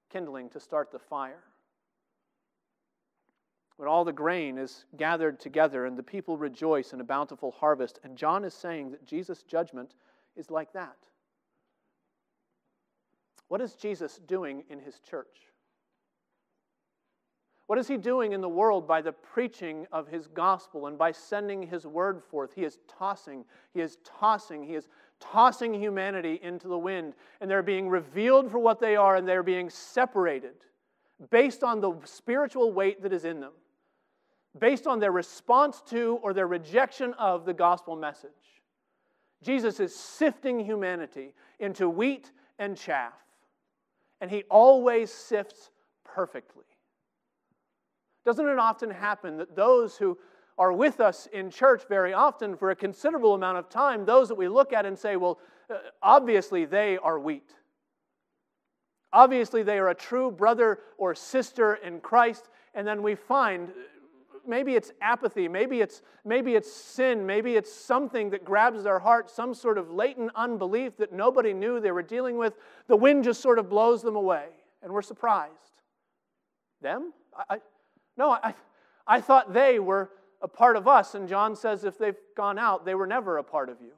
kindling 0.10 0.50
to 0.50 0.60
start 0.60 0.92
the 0.92 1.00
fire 1.00 1.44
when 3.80 3.88
all 3.88 4.04
the 4.04 4.12
grain 4.12 4.58
is 4.58 4.84
gathered 4.98 5.40
together 5.40 5.86
and 5.86 5.98
the 5.98 6.04
people 6.04 6.36
rejoice 6.38 6.92
in 6.92 7.00
a 7.00 7.04
bountiful 7.06 7.52
harvest. 7.52 7.98
And 8.04 8.18
John 8.18 8.44
is 8.44 8.54
saying 8.54 8.92
that 8.92 9.06
Jesus' 9.06 9.44
judgment 9.44 9.94
is 10.36 10.52
like 10.52 10.74
that. 10.74 10.98
What 13.48 13.62
is 13.62 13.76
Jesus 13.76 14.20
doing 14.28 14.66
in 14.70 14.80
his 14.80 15.00
church? 15.00 15.48
What 17.68 17.80
is 17.80 17.88
he 17.88 17.96
doing 17.96 18.34
in 18.34 18.42
the 18.42 18.50
world 18.50 18.86
by 18.86 19.02
the 19.02 19.14
preaching 19.14 19.88
of 19.94 20.10
his 20.10 20.28
gospel 20.28 20.88
and 20.88 20.98
by 20.98 21.14
sending 21.14 21.64
his 21.64 21.88
word 21.88 22.22
forth? 22.22 22.52
He 22.54 22.66
is 22.66 22.80
tossing, 22.86 23.46
he 23.74 23.80
is 23.80 23.98
tossing, 24.04 24.62
he 24.62 24.76
is 24.76 24.90
tossing 25.22 25.74
humanity 25.74 26.42
into 26.44 26.68
the 26.68 26.78
wind. 26.78 27.14
And 27.40 27.50
they're 27.50 27.64
being 27.64 27.88
revealed 27.88 28.52
for 28.52 28.60
what 28.60 28.82
they 28.82 28.98
are 28.98 29.16
and 29.16 29.26
they're 29.26 29.42
being 29.42 29.70
separated 29.70 30.56
based 31.30 31.64
on 31.64 31.80
the 31.80 31.94
spiritual 32.04 32.74
weight 32.74 33.02
that 33.04 33.14
is 33.14 33.24
in 33.24 33.40
them 33.40 33.54
based 34.58 34.88
on 34.88 35.00
their 35.00 35.12
response 35.12 35.82
to 35.90 36.20
or 36.24 36.34
their 36.34 36.48
rejection 36.48 37.14
of 37.14 37.46
the 37.46 37.54
gospel 37.54 37.96
message. 37.96 38.32
Jesus 39.44 39.80
is 39.80 39.96
sifting 39.96 40.60
humanity 40.60 41.34
into 41.60 41.90
wheat 41.90 42.32
and 42.58 42.78
chaff, 42.78 43.14
and 44.20 44.30
he 44.30 44.44
always 44.50 45.12
sifts 45.12 45.70
perfectly. 46.04 46.66
Doesn't 48.26 48.48
it 48.48 48.60
often 48.60 48.90
happen 48.90 49.38
that 49.38 49.56
those 49.56 49.98
who 49.98 50.18
are 50.58 50.74
with 50.74 51.00
us 51.00 51.28
in 51.32 51.50
church 51.50 51.84
very 51.88 52.14
often 52.14 52.58
for 52.58 52.72
a 52.72 52.76
considerable 52.76 53.34
amount 53.34 53.58
of 53.58 53.70
time, 53.70 54.06
those 54.06 54.28
that 54.28 54.36
we 54.36 54.50
look 54.50 54.74
at 54.74 54.86
and 54.86 54.98
say, 54.98 55.16
well, 55.16 55.40
uh, 55.70 55.78
obviously 56.02 56.66
they 56.66 56.98
are 56.98 57.18
wheat. 57.18 57.56
Obviously, 59.12 59.64
they 59.64 59.80
are 59.80 59.90
a 59.90 59.96
true 59.96 60.32
brother 60.32 60.80
or 60.98 61.16
sister 61.16 61.76
in 61.76 62.00
Christ. 62.00 62.50
And 62.76 62.86
then 62.86 63.02
we 63.02 63.16
find 63.16 63.70
maybe 64.50 64.76
it's 64.76 64.92
apathy, 65.02 65.48
maybe 65.48 65.80
it's, 65.80 66.02
maybe 66.26 66.56
it's 66.56 66.72
sin, 66.72 67.26
maybe 67.26 67.56
it's 67.56 67.72
something 67.72 68.32
that 68.32 68.44
grabs 68.44 68.84
their 68.84 69.00
heart, 69.00 69.30
some 69.30 69.54
sort 69.54 69.78
of 69.78 69.92
latent 69.92 70.32
unbelief 70.36 70.98
that 70.98 71.14
nobody 71.14 71.54
knew 71.54 71.80
they 71.80 71.92
were 71.92 72.02
dealing 72.02 72.38
with. 72.38 72.56
The 72.88 72.98
wind 72.98 73.24
just 73.24 73.42
sort 73.42 73.60
of 73.60 73.70
blows 73.70 74.02
them 74.02 74.16
away, 74.16 74.48
and 74.82 74.92
we're 74.92 75.02
surprised. 75.02 75.54
Them? 76.82 77.14
I, 77.38 77.56
I 77.56 77.60
no, 78.18 78.32
I, 78.32 78.54
I 79.08 79.22
thought 79.22 79.54
they 79.54 79.80
were 79.80 80.10
a 80.42 80.48
part 80.48 80.76
of 80.76 80.88
us, 80.88 81.16
and 81.16 81.28
John 81.28 81.56
says 81.56 81.84
if 81.84 81.98
they've 81.98 82.18
gone 82.36 82.60
out, 82.60 82.86
they 82.86 82.96
were 82.96 83.08
never 83.08 83.38
a 83.38 83.44
part 83.44 83.70
of 83.70 83.80
you. 83.82 83.92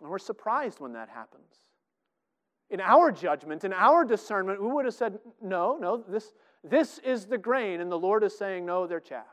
And 0.00 0.10
we're 0.10 0.18
surprised 0.18 0.80
when 0.80 0.94
that 0.94 1.08
happens. 1.08 1.44
In 2.70 2.80
our 2.80 3.12
judgment, 3.12 3.64
in 3.64 3.72
our 3.72 4.04
discernment, 4.04 4.60
we 4.60 4.68
would 4.68 4.84
have 4.84 4.94
said, 4.94 5.18
no, 5.40 5.76
no, 5.80 6.02
this, 6.08 6.32
this 6.64 6.98
is 6.98 7.26
the 7.26 7.38
grain. 7.38 7.80
And 7.80 7.90
the 7.90 7.98
Lord 7.98 8.22
is 8.22 8.36
saying, 8.36 8.64
no, 8.66 8.86
they're 8.86 9.00
chaff. 9.00 9.26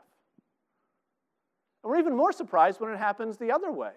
And 1.82 1.90
we're 1.90 1.98
even 1.98 2.16
more 2.16 2.32
surprised 2.32 2.80
when 2.80 2.92
it 2.92 2.98
happens 2.98 3.36
the 3.36 3.52
other 3.52 3.72
way. 3.72 3.92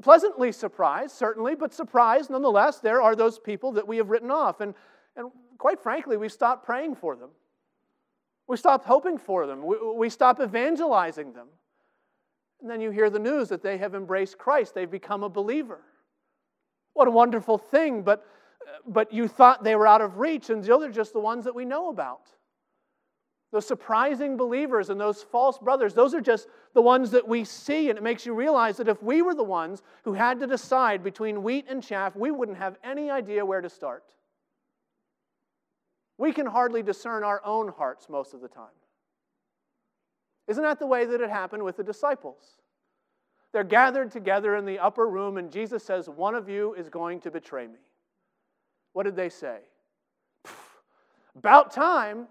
Pleasantly 0.00 0.52
surprised, 0.52 1.16
certainly, 1.16 1.56
but 1.56 1.74
surprised 1.74 2.30
nonetheless, 2.30 2.78
there 2.78 3.02
are 3.02 3.16
those 3.16 3.38
people 3.38 3.72
that 3.72 3.88
we 3.88 3.96
have 3.96 4.10
written 4.10 4.30
off. 4.30 4.60
And, 4.60 4.74
and 5.16 5.30
quite 5.58 5.80
frankly, 5.80 6.16
we 6.16 6.28
stopped 6.28 6.64
praying 6.64 6.94
for 6.94 7.16
them. 7.16 7.30
We 8.46 8.56
stopped 8.56 8.86
hoping 8.86 9.18
for 9.18 9.46
them. 9.46 9.66
We, 9.66 9.76
we 9.94 10.08
stopped 10.08 10.40
evangelizing 10.40 11.32
them. 11.32 11.48
And 12.60 12.70
then 12.70 12.80
you 12.80 12.90
hear 12.90 13.10
the 13.10 13.18
news 13.18 13.48
that 13.48 13.62
they 13.62 13.78
have 13.78 13.94
embraced 13.94 14.38
Christ, 14.38 14.74
they've 14.74 14.90
become 14.90 15.22
a 15.22 15.28
believer. 15.28 15.80
What 16.94 17.08
a 17.08 17.12
wonderful 17.12 17.58
thing, 17.58 18.02
but, 18.02 18.26
but 18.86 19.12
you 19.12 19.28
thought 19.28 19.64
they 19.64 19.76
were 19.76 19.86
out 19.86 20.00
of 20.00 20.18
reach, 20.18 20.50
and 20.50 20.62
those 20.62 20.82
are 20.82 20.90
just 20.90 21.12
the 21.12 21.20
ones 21.20 21.44
that 21.44 21.54
we 21.54 21.64
know 21.64 21.88
about. 21.88 22.30
Those 23.50 23.66
surprising 23.66 24.36
believers 24.36 24.90
and 24.90 25.00
those 25.00 25.22
false 25.22 25.58
brothers, 25.58 25.94
those 25.94 26.14
are 26.14 26.20
just 26.20 26.48
the 26.74 26.82
ones 26.82 27.10
that 27.12 27.26
we 27.26 27.44
see. 27.44 27.88
And 27.88 27.98
it 27.98 28.02
makes 28.02 28.26
you 28.26 28.34
realize 28.34 28.76
that 28.76 28.88
if 28.88 29.02
we 29.02 29.22
were 29.22 29.34
the 29.34 29.42
ones 29.42 29.82
who 30.04 30.12
had 30.12 30.38
to 30.40 30.46
decide 30.46 31.02
between 31.02 31.42
wheat 31.42 31.64
and 31.68 31.82
chaff, 31.82 32.14
we 32.14 32.30
wouldn't 32.30 32.58
have 32.58 32.76
any 32.84 33.10
idea 33.10 33.46
where 33.46 33.62
to 33.62 33.70
start. 33.70 34.04
We 36.18 36.32
can 36.32 36.44
hardly 36.46 36.82
discern 36.82 37.24
our 37.24 37.40
own 37.44 37.68
hearts 37.68 38.08
most 38.10 38.34
of 38.34 38.42
the 38.42 38.48
time. 38.48 38.66
Isn't 40.46 40.64
that 40.64 40.78
the 40.78 40.86
way 40.86 41.06
that 41.06 41.20
it 41.20 41.30
happened 41.30 41.62
with 41.62 41.76
the 41.76 41.84
disciples? 41.84 42.58
They're 43.52 43.64
gathered 43.64 44.10
together 44.10 44.56
in 44.56 44.66
the 44.66 44.78
upper 44.78 45.08
room, 45.08 45.38
and 45.38 45.50
Jesus 45.50 45.82
says, 45.82 46.08
One 46.08 46.34
of 46.34 46.50
you 46.50 46.74
is 46.74 46.90
going 46.90 47.20
to 47.20 47.30
betray 47.30 47.66
me. 47.66 47.78
What 48.98 49.04
did 49.04 49.14
they 49.14 49.28
say? 49.28 49.58
About 51.36 51.70
time. 51.70 52.26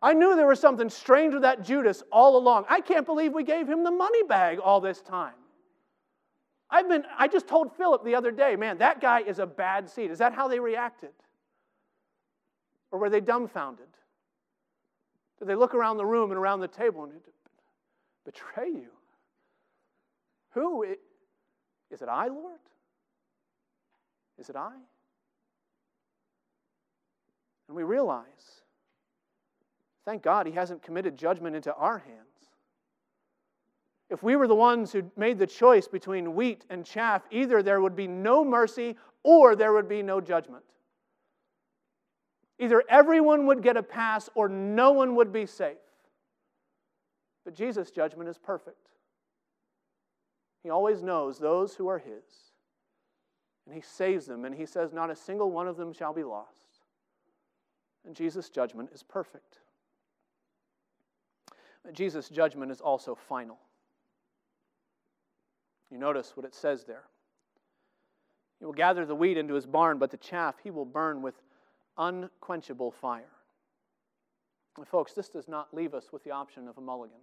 I 0.00 0.12
knew 0.12 0.36
there 0.36 0.46
was 0.46 0.60
something 0.60 0.88
strange 0.88 1.32
with 1.34 1.42
that 1.42 1.64
Judas 1.64 2.04
all 2.12 2.36
along. 2.36 2.66
I 2.68 2.80
can't 2.80 3.04
believe 3.04 3.32
we 3.32 3.42
gave 3.42 3.68
him 3.68 3.82
the 3.82 3.90
money 3.90 4.22
bag 4.22 4.60
all 4.60 4.80
this 4.80 5.00
time. 5.00 5.34
I've 6.70 6.88
been, 6.88 7.02
I 7.18 7.26
just 7.26 7.48
told 7.48 7.76
Philip 7.76 8.04
the 8.04 8.14
other 8.14 8.30
day, 8.30 8.54
man, 8.54 8.78
that 8.78 9.00
guy 9.00 9.22
is 9.22 9.40
a 9.40 9.46
bad 9.46 9.90
seed. 9.90 10.12
Is 10.12 10.20
that 10.20 10.34
how 10.34 10.46
they 10.46 10.60
reacted? 10.60 11.10
Or 12.92 13.00
were 13.00 13.10
they 13.10 13.20
dumbfounded? 13.20 13.88
Did 15.40 15.48
they 15.48 15.56
look 15.56 15.74
around 15.74 15.96
the 15.96 16.06
room 16.06 16.30
and 16.30 16.38
around 16.38 16.60
the 16.60 16.68
table 16.68 17.02
and 17.02 17.12
betray 18.24 18.68
you? 18.68 18.92
Who? 20.52 20.84
Is 21.90 22.02
it 22.02 22.08
I, 22.08 22.28
Lord? 22.28 22.60
Is 24.38 24.48
it 24.48 24.54
I? 24.54 24.74
And 27.70 27.76
we 27.76 27.84
realize 27.84 28.24
Thank 30.04 30.22
God 30.22 30.46
he 30.46 30.52
hasn't 30.52 30.82
committed 30.82 31.16
judgment 31.16 31.54
into 31.54 31.72
our 31.72 31.98
hands. 31.98 32.26
If 34.08 34.24
we 34.24 34.34
were 34.34 34.48
the 34.48 34.56
ones 34.56 34.90
who 34.90 35.08
made 35.16 35.38
the 35.38 35.46
choice 35.46 35.86
between 35.86 36.34
wheat 36.34 36.64
and 36.68 36.84
chaff, 36.84 37.22
either 37.30 37.62
there 37.62 37.80
would 37.80 37.94
be 37.94 38.08
no 38.08 38.44
mercy 38.44 38.96
or 39.22 39.54
there 39.54 39.72
would 39.72 39.88
be 39.88 40.02
no 40.02 40.20
judgment. 40.20 40.64
Either 42.58 42.82
everyone 42.88 43.46
would 43.46 43.62
get 43.62 43.76
a 43.76 43.84
pass 43.84 44.28
or 44.34 44.48
no 44.48 44.90
one 44.90 45.14
would 45.14 45.32
be 45.32 45.46
safe. 45.46 45.76
But 47.44 47.54
Jesus' 47.54 47.92
judgment 47.92 48.28
is 48.28 48.36
perfect. 48.36 48.88
He 50.64 50.70
always 50.70 51.02
knows 51.02 51.38
those 51.38 51.76
who 51.76 51.86
are 51.86 51.98
His, 51.98 52.52
and 53.64 53.74
He 53.74 53.80
saves 53.80 54.26
them, 54.26 54.44
and 54.44 54.54
He 54.54 54.66
says, 54.66 54.92
Not 54.92 55.10
a 55.10 55.14
single 55.14 55.52
one 55.52 55.68
of 55.68 55.76
them 55.76 55.92
shall 55.92 56.12
be 56.12 56.24
lost. 56.24 56.69
And 58.06 58.14
Jesus' 58.14 58.48
judgment 58.48 58.90
is 58.94 59.02
perfect. 59.02 59.58
Jesus' 61.92 62.28
judgment 62.28 62.70
is 62.70 62.80
also 62.80 63.14
final. 63.14 63.58
You 65.90 65.98
notice 65.98 66.36
what 66.36 66.46
it 66.46 66.54
says 66.54 66.84
there. 66.84 67.04
He 68.58 68.64
will 68.64 68.72
gather 68.72 69.06
the 69.06 69.14
wheat 69.14 69.38
into 69.38 69.54
his 69.54 69.66
barn, 69.66 69.98
but 69.98 70.10
the 70.10 70.18
chaff 70.18 70.56
he 70.62 70.70
will 70.70 70.84
burn 70.84 71.22
with 71.22 71.34
unquenchable 71.96 72.90
fire. 72.90 73.32
And 74.76 74.86
folks, 74.86 75.12
this 75.14 75.28
does 75.28 75.48
not 75.48 75.74
leave 75.74 75.94
us 75.94 76.12
with 76.12 76.22
the 76.22 76.30
option 76.30 76.68
of 76.68 76.78
a 76.78 76.80
mulligan. 76.80 77.18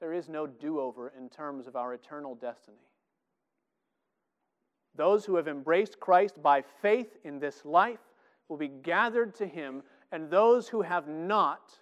There 0.00 0.12
is 0.12 0.28
no 0.28 0.46
do 0.46 0.80
over 0.80 1.12
in 1.16 1.28
terms 1.28 1.66
of 1.68 1.76
our 1.76 1.94
eternal 1.94 2.34
destiny. 2.34 2.76
Those 4.94 5.24
who 5.24 5.36
have 5.36 5.48
embraced 5.48 6.00
Christ 6.00 6.42
by 6.42 6.62
faith 6.82 7.16
in 7.24 7.38
this 7.38 7.64
life 7.64 8.00
will 8.48 8.56
be 8.56 8.68
gathered 8.68 9.34
to 9.36 9.46
him, 9.46 9.82
and 10.10 10.30
those 10.30 10.68
who 10.68 10.82
have 10.82 11.08
not 11.08 11.78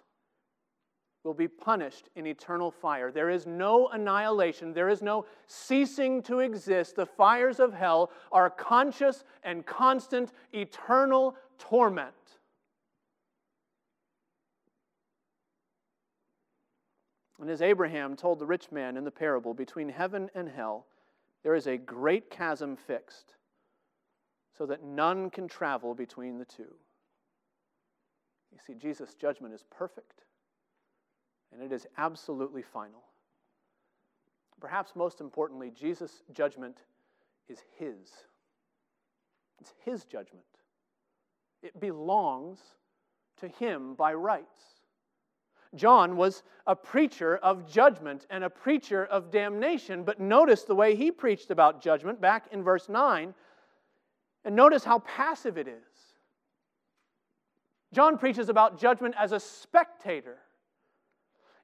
will 1.23 1.33
be 1.33 1.47
punished 1.47 2.09
in 2.15 2.25
eternal 2.25 2.71
fire. 2.71 3.11
There 3.11 3.29
is 3.29 3.45
no 3.45 3.89
annihilation, 3.89 4.73
there 4.73 4.89
is 4.89 5.01
no 5.01 5.25
ceasing 5.45 6.23
to 6.23 6.39
exist. 6.39 6.95
The 6.95 7.05
fires 7.05 7.59
of 7.59 7.73
hell 7.73 8.11
are 8.31 8.49
conscious 8.49 9.23
and 9.43 9.65
constant, 9.65 10.31
eternal 10.51 11.35
torment. 11.59 12.13
And 17.39 17.49
as 17.49 17.61
Abraham 17.61 18.15
told 18.15 18.39
the 18.39 18.45
rich 18.45 18.71
man 18.71 18.97
in 18.97 19.03
the 19.03 19.11
parable, 19.11 19.55
between 19.55 19.89
heaven 19.89 20.29
and 20.35 20.47
hell, 20.47 20.85
there 21.43 21.55
is 21.55 21.65
a 21.65 21.77
great 21.77 22.29
chasm 22.29 22.75
fixed, 22.75 23.33
so 24.57 24.65
that 24.65 24.83
none 24.83 25.29
can 25.29 25.47
travel 25.47 25.93
between 25.93 26.37
the 26.37 26.45
two. 26.45 26.75
You 28.51 28.59
see, 28.65 28.73
Jesus' 28.73 29.13
judgment 29.13 29.53
is 29.53 29.63
perfect 29.69 30.23
and 31.51 31.61
it 31.61 31.71
is 31.71 31.87
absolutely 31.97 32.61
final. 32.61 33.03
Perhaps 34.59 34.95
most 34.95 35.21
importantly, 35.21 35.71
Jesus' 35.71 36.21
judgment 36.31 36.77
is 37.49 37.59
His. 37.77 38.11
It's 39.59 39.73
His 39.83 40.05
judgment. 40.05 40.45
It 41.63 41.79
belongs 41.79 42.59
to 43.39 43.47
Him 43.47 43.95
by 43.95 44.13
rights. 44.13 44.81
John 45.75 46.17
was 46.17 46.43
a 46.67 46.75
preacher 46.75 47.37
of 47.37 47.69
judgment 47.69 48.27
and 48.29 48.43
a 48.43 48.49
preacher 48.49 49.05
of 49.05 49.31
damnation, 49.31 50.03
but 50.03 50.19
notice 50.19 50.63
the 50.63 50.75
way 50.75 50.95
he 50.95 51.11
preached 51.11 51.49
about 51.49 51.81
judgment 51.81 52.19
back 52.19 52.47
in 52.51 52.61
verse 52.61 52.89
9, 52.89 53.33
and 54.43 54.55
notice 54.55 54.83
how 54.83 54.99
passive 54.99 55.57
it 55.57 55.67
is. 55.67 55.75
John 57.93 58.17
preaches 58.17 58.49
about 58.49 58.79
judgment 58.79 59.15
as 59.19 59.31
a 59.31 59.39
spectator. 59.39 60.37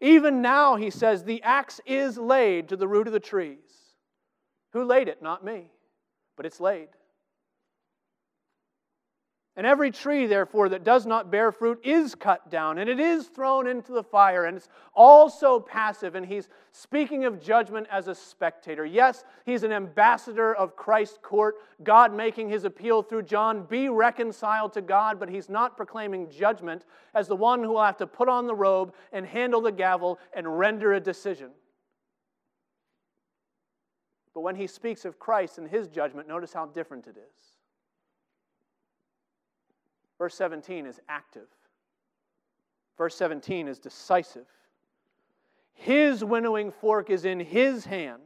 Even 0.01 0.41
now, 0.41 0.75
he 0.75 0.89
says, 0.89 1.23
the 1.23 1.41
axe 1.43 1.81
is 1.85 2.17
laid 2.17 2.69
to 2.69 2.75
the 2.75 2.87
root 2.87 3.07
of 3.07 3.13
the 3.13 3.19
trees. 3.19 3.57
Who 4.73 4.83
laid 4.83 5.07
it? 5.07 5.21
Not 5.21 5.43
me, 5.43 5.71
but 6.35 6.45
it's 6.45 6.59
laid. 6.59 6.89
And 9.57 9.65
every 9.65 9.89
tree, 9.89 10.27
therefore, 10.27 10.69
that 10.69 10.83
does 10.83 11.07
not 11.07 11.31
bear 11.31 11.51
fruit 11.51 11.79
is 11.83 12.13
cut 12.13 12.51
down, 12.51 12.77
and 12.77 12.87
it 12.87 12.99
is 12.99 13.25
thrown 13.25 13.65
into 13.65 13.91
the 13.91 14.03
fire, 14.03 14.45
and 14.45 14.55
it's 14.55 14.69
also 14.93 15.59
passive. 15.59 16.13
And 16.13 16.23
he's 16.23 16.47
speaking 16.71 17.25
of 17.25 17.41
judgment 17.41 17.87
as 17.91 18.07
a 18.07 18.13
spectator. 18.13 18.85
Yes, 18.85 19.23
he's 19.47 19.63
an 19.63 19.71
ambassador 19.71 20.53
of 20.53 20.75
Christ's 20.75 21.17
court, 21.23 21.55
God 21.83 22.13
making 22.13 22.49
his 22.49 22.65
appeal 22.65 23.01
through 23.01 23.23
John 23.23 23.63
be 23.63 23.89
reconciled 23.89 24.73
to 24.73 24.81
God, 24.81 25.19
but 25.19 25.27
he's 25.27 25.49
not 25.49 25.75
proclaiming 25.75 26.29
judgment 26.29 26.85
as 27.15 27.27
the 27.27 27.35
one 27.35 27.63
who 27.63 27.71
will 27.71 27.83
have 27.83 27.97
to 27.97 28.05
put 28.05 28.29
on 28.29 28.45
the 28.45 28.53
robe 28.53 28.93
and 29.11 29.25
handle 29.25 29.61
the 29.61 29.71
gavel 29.71 30.19
and 30.33 30.59
render 30.59 30.93
a 30.93 30.99
decision. 30.99 31.49
But 34.35 34.41
when 34.41 34.55
he 34.55 34.67
speaks 34.67 35.03
of 35.03 35.17
Christ 35.17 35.57
and 35.57 35.67
his 35.67 35.87
judgment, 35.87 36.27
notice 36.27 36.53
how 36.53 36.67
different 36.67 37.07
it 37.07 37.17
is. 37.17 37.56
Verse 40.17 40.35
17 40.35 40.85
is 40.85 40.99
active. 41.07 41.47
Verse 42.97 43.15
17 43.15 43.67
is 43.67 43.79
decisive. 43.79 44.47
His 45.73 46.23
winnowing 46.23 46.71
fork 46.71 47.09
is 47.09 47.25
in 47.25 47.39
his 47.39 47.85
hand 47.85 48.21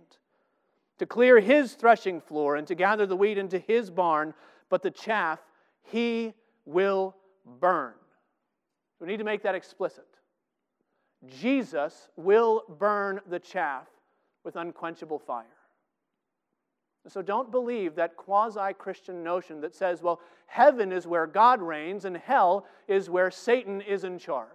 to 0.98 1.06
clear 1.06 1.40
his 1.40 1.74
threshing 1.74 2.22
floor 2.22 2.56
and 2.56 2.68
to 2.68 2.76
gather 2.76 3.06
the 3.06 3.16
wheat 3.16 3.38
into 3.38 3.60
his 3.60 3.90
barn, 3.90 4.34
but 4.70 4.82
the 4.82 4.92
chaff 4.92 5.40
he 5.82 6.34
will 6.66 7.16
burn. 7.60 7.94
We 9.00 9.08
need 9.08 9.18
to 9.18 9.24
make 9.24 9.44
that 9.44 9.56
explicit. 9.56 10.06
Jesus 11.28 12.08
will 12.16 12.64
burn 12.80 13.20
the 13.30 13.40
chaff 13.40 13.88
with 14.44 14.56
unquenchable 14.56 15.20
fire. 15.20 15.46
So 17.08 17.22
don't 17.22 17.52
believe 17.52 17.96
that 17.96 18.16
quasi 18.16 18.74
Christian 18.78 19.24
notion 19.24 19.62
that 19.62 19.76
says, 19.76 20.02
well, 20.02 20.22
heaven 20.46 20.92
is 20.92 21.08
where 21.08 21.26
God 21.26 21.62
reigns 21.62 22.06
and 22.06 22.16
hell 22.16 22.66
is 22.88 23.10
where 23.10 23.32
Satan 23.32 23.82
is 23.82 24.04
in 24.04 24.20
charge. 24.20 24.50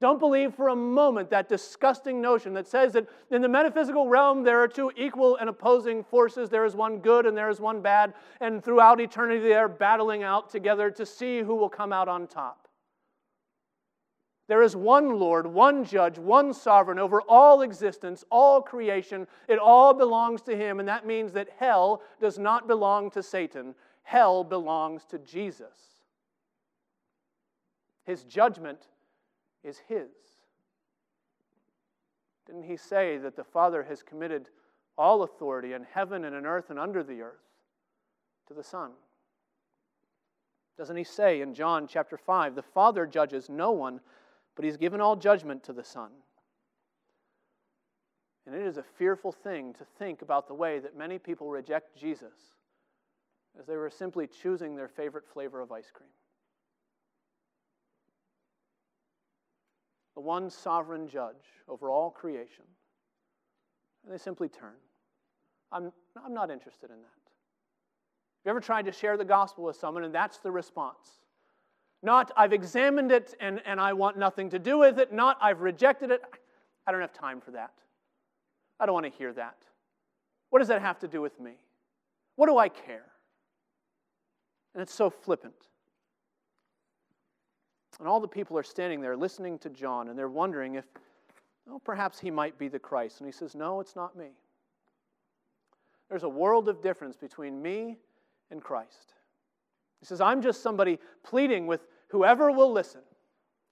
Don't 0.00 0.18
believe 0.18 0.52
for 0.56 0.66
a 0.66 0.74
moment 0.74 1.30
that 1.30 1.48
disgusting 1.48 2.20
notion 2.20 2.54
that 2.54 2.66
says 2.66 2.94
that 2.94 3.06
in 3.30 3.40
the 3.40 3.48
metaphysical 3.48 4.08
realm 4.08 4.42
there 4.42 4.60
are 4.60 4.66
two 4.66 4.90
equal 4.96 5.36
and 5.36 5.48
opposing 5.48 6.02
forces. 6.02 6.50
There 6.50 6.64
is 6.64 6.74
one 6.74 6.98
good 6.98 7.24
and 7.24 7.36
there 7.36 7.48
is 7.48 7.60
one 7.60 7.80
bad, 7.80 8.14
and 8.40 8.64
throughout 8.64 9.00
eternity 9.00 9.38
they 9.38 9.54
are 9.54 9.68
battling 9.68 10.24
out 10.24 10.50
together 10.50 10.90
to 10.90 11.06
see 11.06 11.38
who 11.38 11.54
will 11.54 11.68
come 11.68 11.92
out 11.92 12.08
on 12.08 12.26
top. 12.26 12.61
There 14.48 14.62
is 14.62 14.74
one 14.74 15.18
Lord, 15.18 15.46
one 15.46 15.84
judge, 15.84 16.18
one 16.18 16.52
sovereign 16.52 16.98
over 16.98 17.22
all 17.22 17.62
existence, 17.62 18.24
all 18.30 18.60
creation. 18.60 19.26
It 19.48 19.58
all 19.58 19.94
belongs 19.94 20.42
to 20.42 20.56
Him, 20.56 20.80
and 20.80 20.88
that 20.88 21.06
means 21.06 21.32
that 21.32 21.48
hell 21.58 22.02
does 22.20 22.38
not 22.38 22.66
belong 22.66 23.10
to 23.12 23.22
Satan. 23.22 23.74
Hell 24.02 24.42
belongs 24.42 25.04
to 25.06 25.18
Jesus. 25.18 26.02
His 28.04 28.24
judgment 28.24 28.88
is 29.62 29.78
His. 29.88 30.10
Didn't 32.46 32.64
He 32.64 32.76
say 32.76 33.18
that 33.18 33.36
the 33.36 33.44
Father 33.44 33.84
has 33.84 34.02
committed 34.02 34.48
all 34.98 35.22
authority 35.22 35.72
in 35.72 35.84
heaven 35.84 36.24
and 36.24 36.34
in 36.34 36.44
earth 36.46 36.70
and 36.70 36.80
under 36.80 37.04
the 37.04 37.22
earth 37.22 37.44
to 38.48 38.54
the 38.54 38.64
Son? 38.64 38.90
Doesn't 40.76 40.96
He 40.96 41.04
say 41.04 41.42
in 41.42 41.54
John 41.54 41.86
chapter 41.86 42.16
5, 42.16 42.56
the 42.56 42.62
Father 42.62 43.06
judges 43.06 43.48
no 43.48 43.70
one? 43.70 44.00
But 44.54 44.64
he's 44.64 44.76
given 44.76 45.00
all 45.00 45.16
judgment 45.16 45.62
to 45.64 45.72
the 45.72 45.84
Son. 45.84 46.10
And 48.46 48.54
it 48.54 48.62
is 48.62 48.76
a 48.76 48.82
fearful 48.82 49.32
thing 49.32 49.72
to 49.74 49.84
think 49.98 50.22
about 50.22 50.48
the 50.48 50.54
way 50.54 50.78
that 50.80 50.96
many 50.96 51.18
people 51.18 51.48
reject 51.48 51.96
Jesus 51.96 52.34
as 53.58 53.66
they 53.66 53.76
were 53.76 53.90
simply 53.90 54.26
choosing 54.26 54.74
their 54.74 54.88
favorite 54.88 55.26
flavor 55.32 55.60
of 55.60 55.70
ice 55.70 55.90
cream. 55.92 56.10
The 60.14 60.20
one 60.20 60.50
sovereign 60.50 61.08
judge 61.08 61.44
over 61.68 61.90
all 61.90 62.10
creation. 62.10 62.64
And 64.04 64.12
they 64.12 64.18
simply 64.18 64.48
turn. 64.48 64.74
I'm, 65.70 65.92
I'm 66.22 66.34
not 66.34 66.50
interested 66.50 66.90
in 66.90 66.96
that. 66.96 67.22
Have 68.42 68.46
you 68.46 68.50
ever 68.50 68.60
tried 68.60 68.86
to 68.86 68.92
share 68.92 69.16
the 69.16 69.24
gospel 69.24 69.64
with 69.64 69.76
someone 69.76 70.04
and 70.04 70.14
that's 70.14 70.38
the 70.38 70.50
response? 70.50 71.21
Not, 72.02 72.32
I've 72.36 72.52
examined 72.52 73.12
it 73.12 73.34
and, 73.40 73.60
and 73.64 73.80
I 73.80 73.92
want 73.92 74.18
nothing 74.18 74.50
to 74.50 74.58
do 74.58 74.78
with 74.78 74.98
it. 74.98 75.12
Not, 75.12 75.38
I've 75.40 75.60
rejected 75.60 76.10
it. 76.10 76.22
I 76.86 76.92
don't 76.92 77.00
have 77.00 77.12
time 77.12 77.40
for 77.40 77.52
that. 77.52 77.72
I 78.80 78.86
don't 78.86 78.94
want 78.94 79.06
to 79.06 79.12
hear 79.12 79.32
that. 79.34 79.56
What 80.50 80.58
does 80.58 80.68
that 80.68 80.82
have 80.82 80.98
to 81.00 81.08
do 81.08 81.20
with 81.20 81.38
me? 81.38 81.52
What 82.36 82.48
do 82.48 82.58
I 82.58 82.68
care? 82.68 83.06
And 84.74 84.82
it's 84.82 84.94
so 84.94 85.10
flippant. 85.10 85.54
And 88.00 88.08
all 88.08 88.20
the 88.20 88.28
people 88.28 88.58
are 88.58 88.64
standing 88.64 89.00
there 89.00 89.16
listening 89.16 89.58
to 89.60 89.70
John 89.70 90.08
and 90.08 90.18
they're 90.18 90.28
wondering 90.28 90.74
if, 90.74 90.84
oh, 91.70 91.78
perhaps 91.78 92.18
he 92.18 92.30
might 92.30 92.58
be 92.58 92.66
the 92.66 92.78
Christ. 92.78 93.20
And 93.20 93.28
he 93.28 93.32
says, 93.32 93.54
No, 93.54 93.80
it's 93.80 93.94
not 93.94 94.16
me. 94.16 94.30
There's 96.08 96.24
a 96.24 96.28
world 96.28 96.68
of 96.68 96.82
difference 96.82 97.16
between 97.16 97.62
me 97.62 97.96
and 98.50 98.60
Christ. 98.60 99.14
He 100.00 100.06
says, 100.06 100.20
I'm 100.20 100.42
just 100.42 100.62
somebody 100.62 100.98
pleading 101.22 101.66
with 101.66 101.86
whoever 102.12 102.52
will 102.52 102.70
listen. 102.70 103.00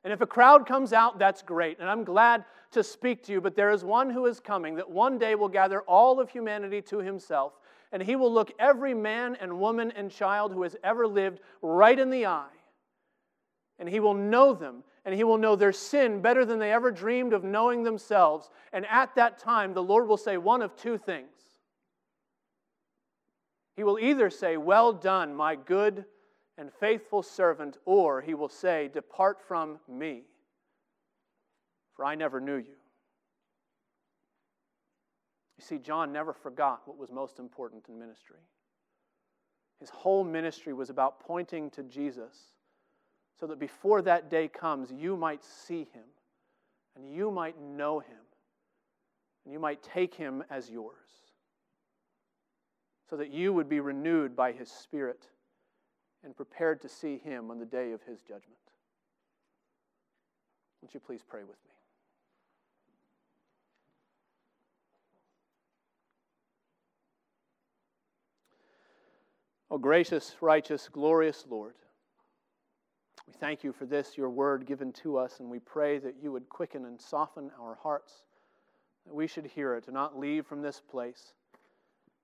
And 0.02 0.12
if 0.12 0.20
a 0.22 0.26
crowd 0.26 0.66
comes 0.66 0.92
out, 0.92 1.18
that's 1.18 1.42
great. 1.42 1.78
And 1.78 1.88
I'm 1.88 2.04
glad 2.04 2.44
to 2.72 2.82
speak 2.82 3.22
to 3.24 3.32
you. 3.32 3.40
But 3.40 3.54
there 3.54 3.70
is 3.70 3.84
one 3.84 4.10
who 4.10 4.26
is 4.26 4.40
coming 4.40 4.76
that 4.76 4.90
one 4.90 5.18
day 5.18 5.34
will 5.34 5.48
gather 5.48 5.82
all 5.82 6.18
of 6.18 6.30
humanity 6.30 6.80
to 6.82 6.98
himself. 6.98 7.52
And 7.92 8.02
he 8.02 8.16
will 8.16 8.32
look 8.32 8.50
every 8.58 8.94
man 8.94 9.36
and 9.40 9.60
woman 9.60 9.92
and 9.94 10.10
child 10.10 10.52
who 10.52 10.62
has 10.62 10.74
ever 10.82 11.06
lived 11.06 11.40
right 11.60 11.98
in 11.98 12.08
the 12.08 12.26
eye. 12.26 12.46
And 13.78 13.88
he 13.88 14.00
will 14.00 14.14
know 14.14 14.54
them. 14.54 14.84
And 15.04 15.14
he 15.14 15.24
will 15.24 15.38
know 15.38 15.54
their 15.54 15.72
sin 15.72 16.20
better 16.22 16.44
than 16.44 16.58
they 16.58 16.72
ever 16.72 16.90
dreamed 16.90 17.34
of 17.34 17.44
knowing 17.44 17.82
themselves. 17.82 18.48
And 18.72 18.86
at 18.86 19.14
that 19.16 19.38
time, 19.38 19.74
the 19.74 19.82
Lord 19.82 20.08
will 20.08 20.16
say 20.16 20.38
one 20.38 20.62
of 20.62 20.76
two 20.76 20.96
things. 20.96 21.28
He 23.76 23.84
will 23.84 23.98
either 23.98 24.30
say, 24.30 24.56
Well 24.56 24.92
done, 24.92 25.34
my 25.34 25.56
good 25.56 26.04
and 26.60 26.70
faithful 26.70 27.22
servant, 27.22 27.78
or 27.86 28.20
he 28.20 28.34
will 28.34 28.50
say, 28.50 28.90
Depart 28.92 29.38
from 29.40 29.78
me, 29.88 30.24
for 31.96 32.04
I 32.04 32.14
never 32.14 32.38
knew 32.38 32.56
you. 32.56 32.76
You 35.56 35.64
see, 35.64 35.78
John 35.78 36.12
never 36.12 36.34
forgot 36.34 36.82
what 36.84 36.98
was 36.98 37.10
most 37.10 37.38
important 37.38 37.88
in 37.88 37.98
ministry. 37.98 38.40
His 39.80 39.88
whole 39.88 40.22
ministry 40.22 40.74
was 40.74 40.90
about 40.90 41.20
pointing 41.20 41.70
to 41.70 41.82
Jesus 41.82 42.36
so 43.38 43.46
that 43.46 43.58
before 43.58 44.02
that 44.02 44.28
day 44.28 44.46
comes, 44.46 44.92
you 44.92 45.16
might 45.16 45.42
see 45.42 45.88
him 45.94 46.04
and 46.94 47.10
you 47.10 47.30
might 47.30 47.58
know 47.58 48.00
him 48.00 48.18
and 49.44 49.52
you 49.52 49.58
might 49.58 49.82
take 49.82 50.14
him 50.14 50.44
as 50.50 50.68
yours 50.68 50.94
so 53.08 53.16
that 53.16 53.30
you 53.30 53.54
would 53.54 53.68
be 53.68 53.80
renewed 53.80 54.36
by 54.36 54.52
his 54.52 54.70
Spirit 54.70 55.26
and 56.24 56.36
prepared 56.36 56.80
to 56.82 56.88
see 56.88 57.18
him 57.18 57.50
on 57.50 57.58
the 57.58 57.66
day 57.66 57.92
of 57.92 58.02
his 58.02 58.20
judgment. 58.20 58.58
Won't 60.82 60.94
you 60.94 61.00
please 61.00 61.22
pray 61.26 61.40
with 61.40 61.50
me? 61.50 61.70
O 69.70 69.76
oh, 69.76 69.78
gracious, 69.78 70.34
righteous, 70.40 70.88
glorious 70.90 71.44
Lord, 71.48 71.74
we 73.28 73.34
thank 73.34 73.62
you 73.62 73.72
for 73.72 73.86
this, 73.86 74.18
your 74.18 74.28
word 74.28 74.66
given 74.66 74.92
to 74.94 75.16
us, 75.16 75.38
and 75.38 75.48
we 75.48 75.60
pray 75.60 75.98
that 75.98 76.16
you 76.20 76.32
would 76.32 76.48
quicken 76.48 76.86
and 76.86 77.00
soften 77.00 77.52
our 77.60 77.78
hearts, 77.80 78.24
that 79.06 79.14
we 79.14 79.28
should 79.28 79.46
hear 79.46 79.76
it 79.76 79.86
and 79.86 79.94
not 79.94 80.18
leave 80.18 80.44
from 80.44 80.60
this 80.60 80.80
place 80.80 81.34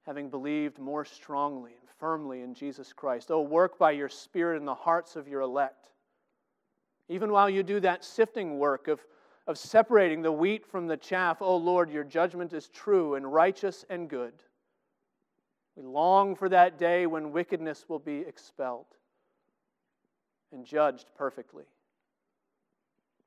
having 0.06 0.30
believed 0.30 0.78
more 0.78 1.04
strongly 1.04 1.72
and 1.72 1.88
firmly 1.98 2.42
in 2.42 2.54
Jesus 2.54 2.92
Christ. 2.92 3.30
Oh, 3.30 3.40
work 3.40 3.76
by 3.76 3.90
your 3.90 4.08
Spirit 4.08 4.56
in 4.56 4.64
the 4.64 4.74
hearts 4.74 5.16
of 5.16 5.26
your 5.26 5.40
elect. 5.40 5.90
Even 7.08 7.32
while 7.32 7.50
you 7.50 7.62
do 7.62 7.80
that 7.80 8.04
sifting 8.04 8.58
work 8.58 8.86
of, 8.88 9.00
of 9.46 9.58
separating 9.58 10.22
the 10.22 10.32
wheat 10.32 10.64
from 10.64 10.86
the 10.86 10.96
chaff, 10.96 11.38
oh 11.40 11.56
Lord, 11.56 11.90
your 11.90 12.04
judgment 12.04 12.52
is 12.52 12.68
true 12.68 13.16
and 13.16 13.32
righteous 13.32 13.84
and 13.90 14.08
good. 14.08 14.32
We 15.74 15.82
long 15.82 16.36
for 16.36 16.48
that 16.48 16.78
day 16.78 17.06
when 17.06 17.32
wickedness 17.32 17.84
will 17.88 17.98
be 17.98 18.20
expelled 18.20 18.86
and 20.52 20.64
judged 20.64 21.10
perfectly. 21.16 21.64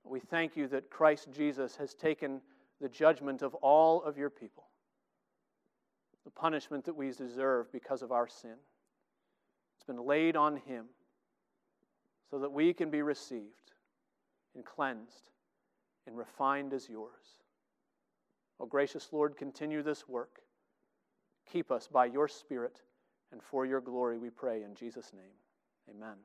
We 0.03 0.19
thank 0.19 0.55
you 0.55 0.67
that 0.69 0.89
Christ 0.89 1.27
Jesus 1.31 1.75
has 1.75 1.93
taken 1.93 2.41
the 2.81 2.89
judgment 2.89 3.41
of 3.41 3.53
all 3.55 4.01
of 4.01 4.17
your 4.17 4.29
people 4.29 4.63
the 6.25 6.31
punishment 6.31 6.85
that 6.85 6.95
we 6.95 7.11
deserve 7.11 7.71
because 7.71 8.01
of 8.01 8.11
our 8.11 8.27
sin. 8.27 8.55
It's 9.75 9.85
been 9.85 10.05
laid 10.05 10.35
on 10.35 10.57
him 10.57 10.85
so 12.29 12.39
that 12.39 12.51
we 12.51 12.73
can 12.73 12.89
be 12.89 13.01
received 13.01 13.73
and 14.55 14.65
cleansed 14.65 15.31
and 16.05 16.17
refined 16.17 16.73
as 16.73 16.89
yours. 16.89 17.39
O 18.59 18.63
oh, 18.63 18.67
gracious 18.67 19.09
Lord, 19.11 19.37
continue 19.37 19.81
this 19.81 20.07
work. 20.07 20.41
Keep 21.51 21.71
us 21.71 21.87
by 21.87 22.05
your 22.05 22.27
Spirit 22.27 22.81
and 23.31 23.41
for 23.43 23.65
your 23.65 23.81
glory, 23.81 24.17
we 24.17 24.29
pray 24.29 24.63
in 24.63 24.75
Jesus' 24.75 25.13
name. 25.13 25.31
Amen. 25.89 26.15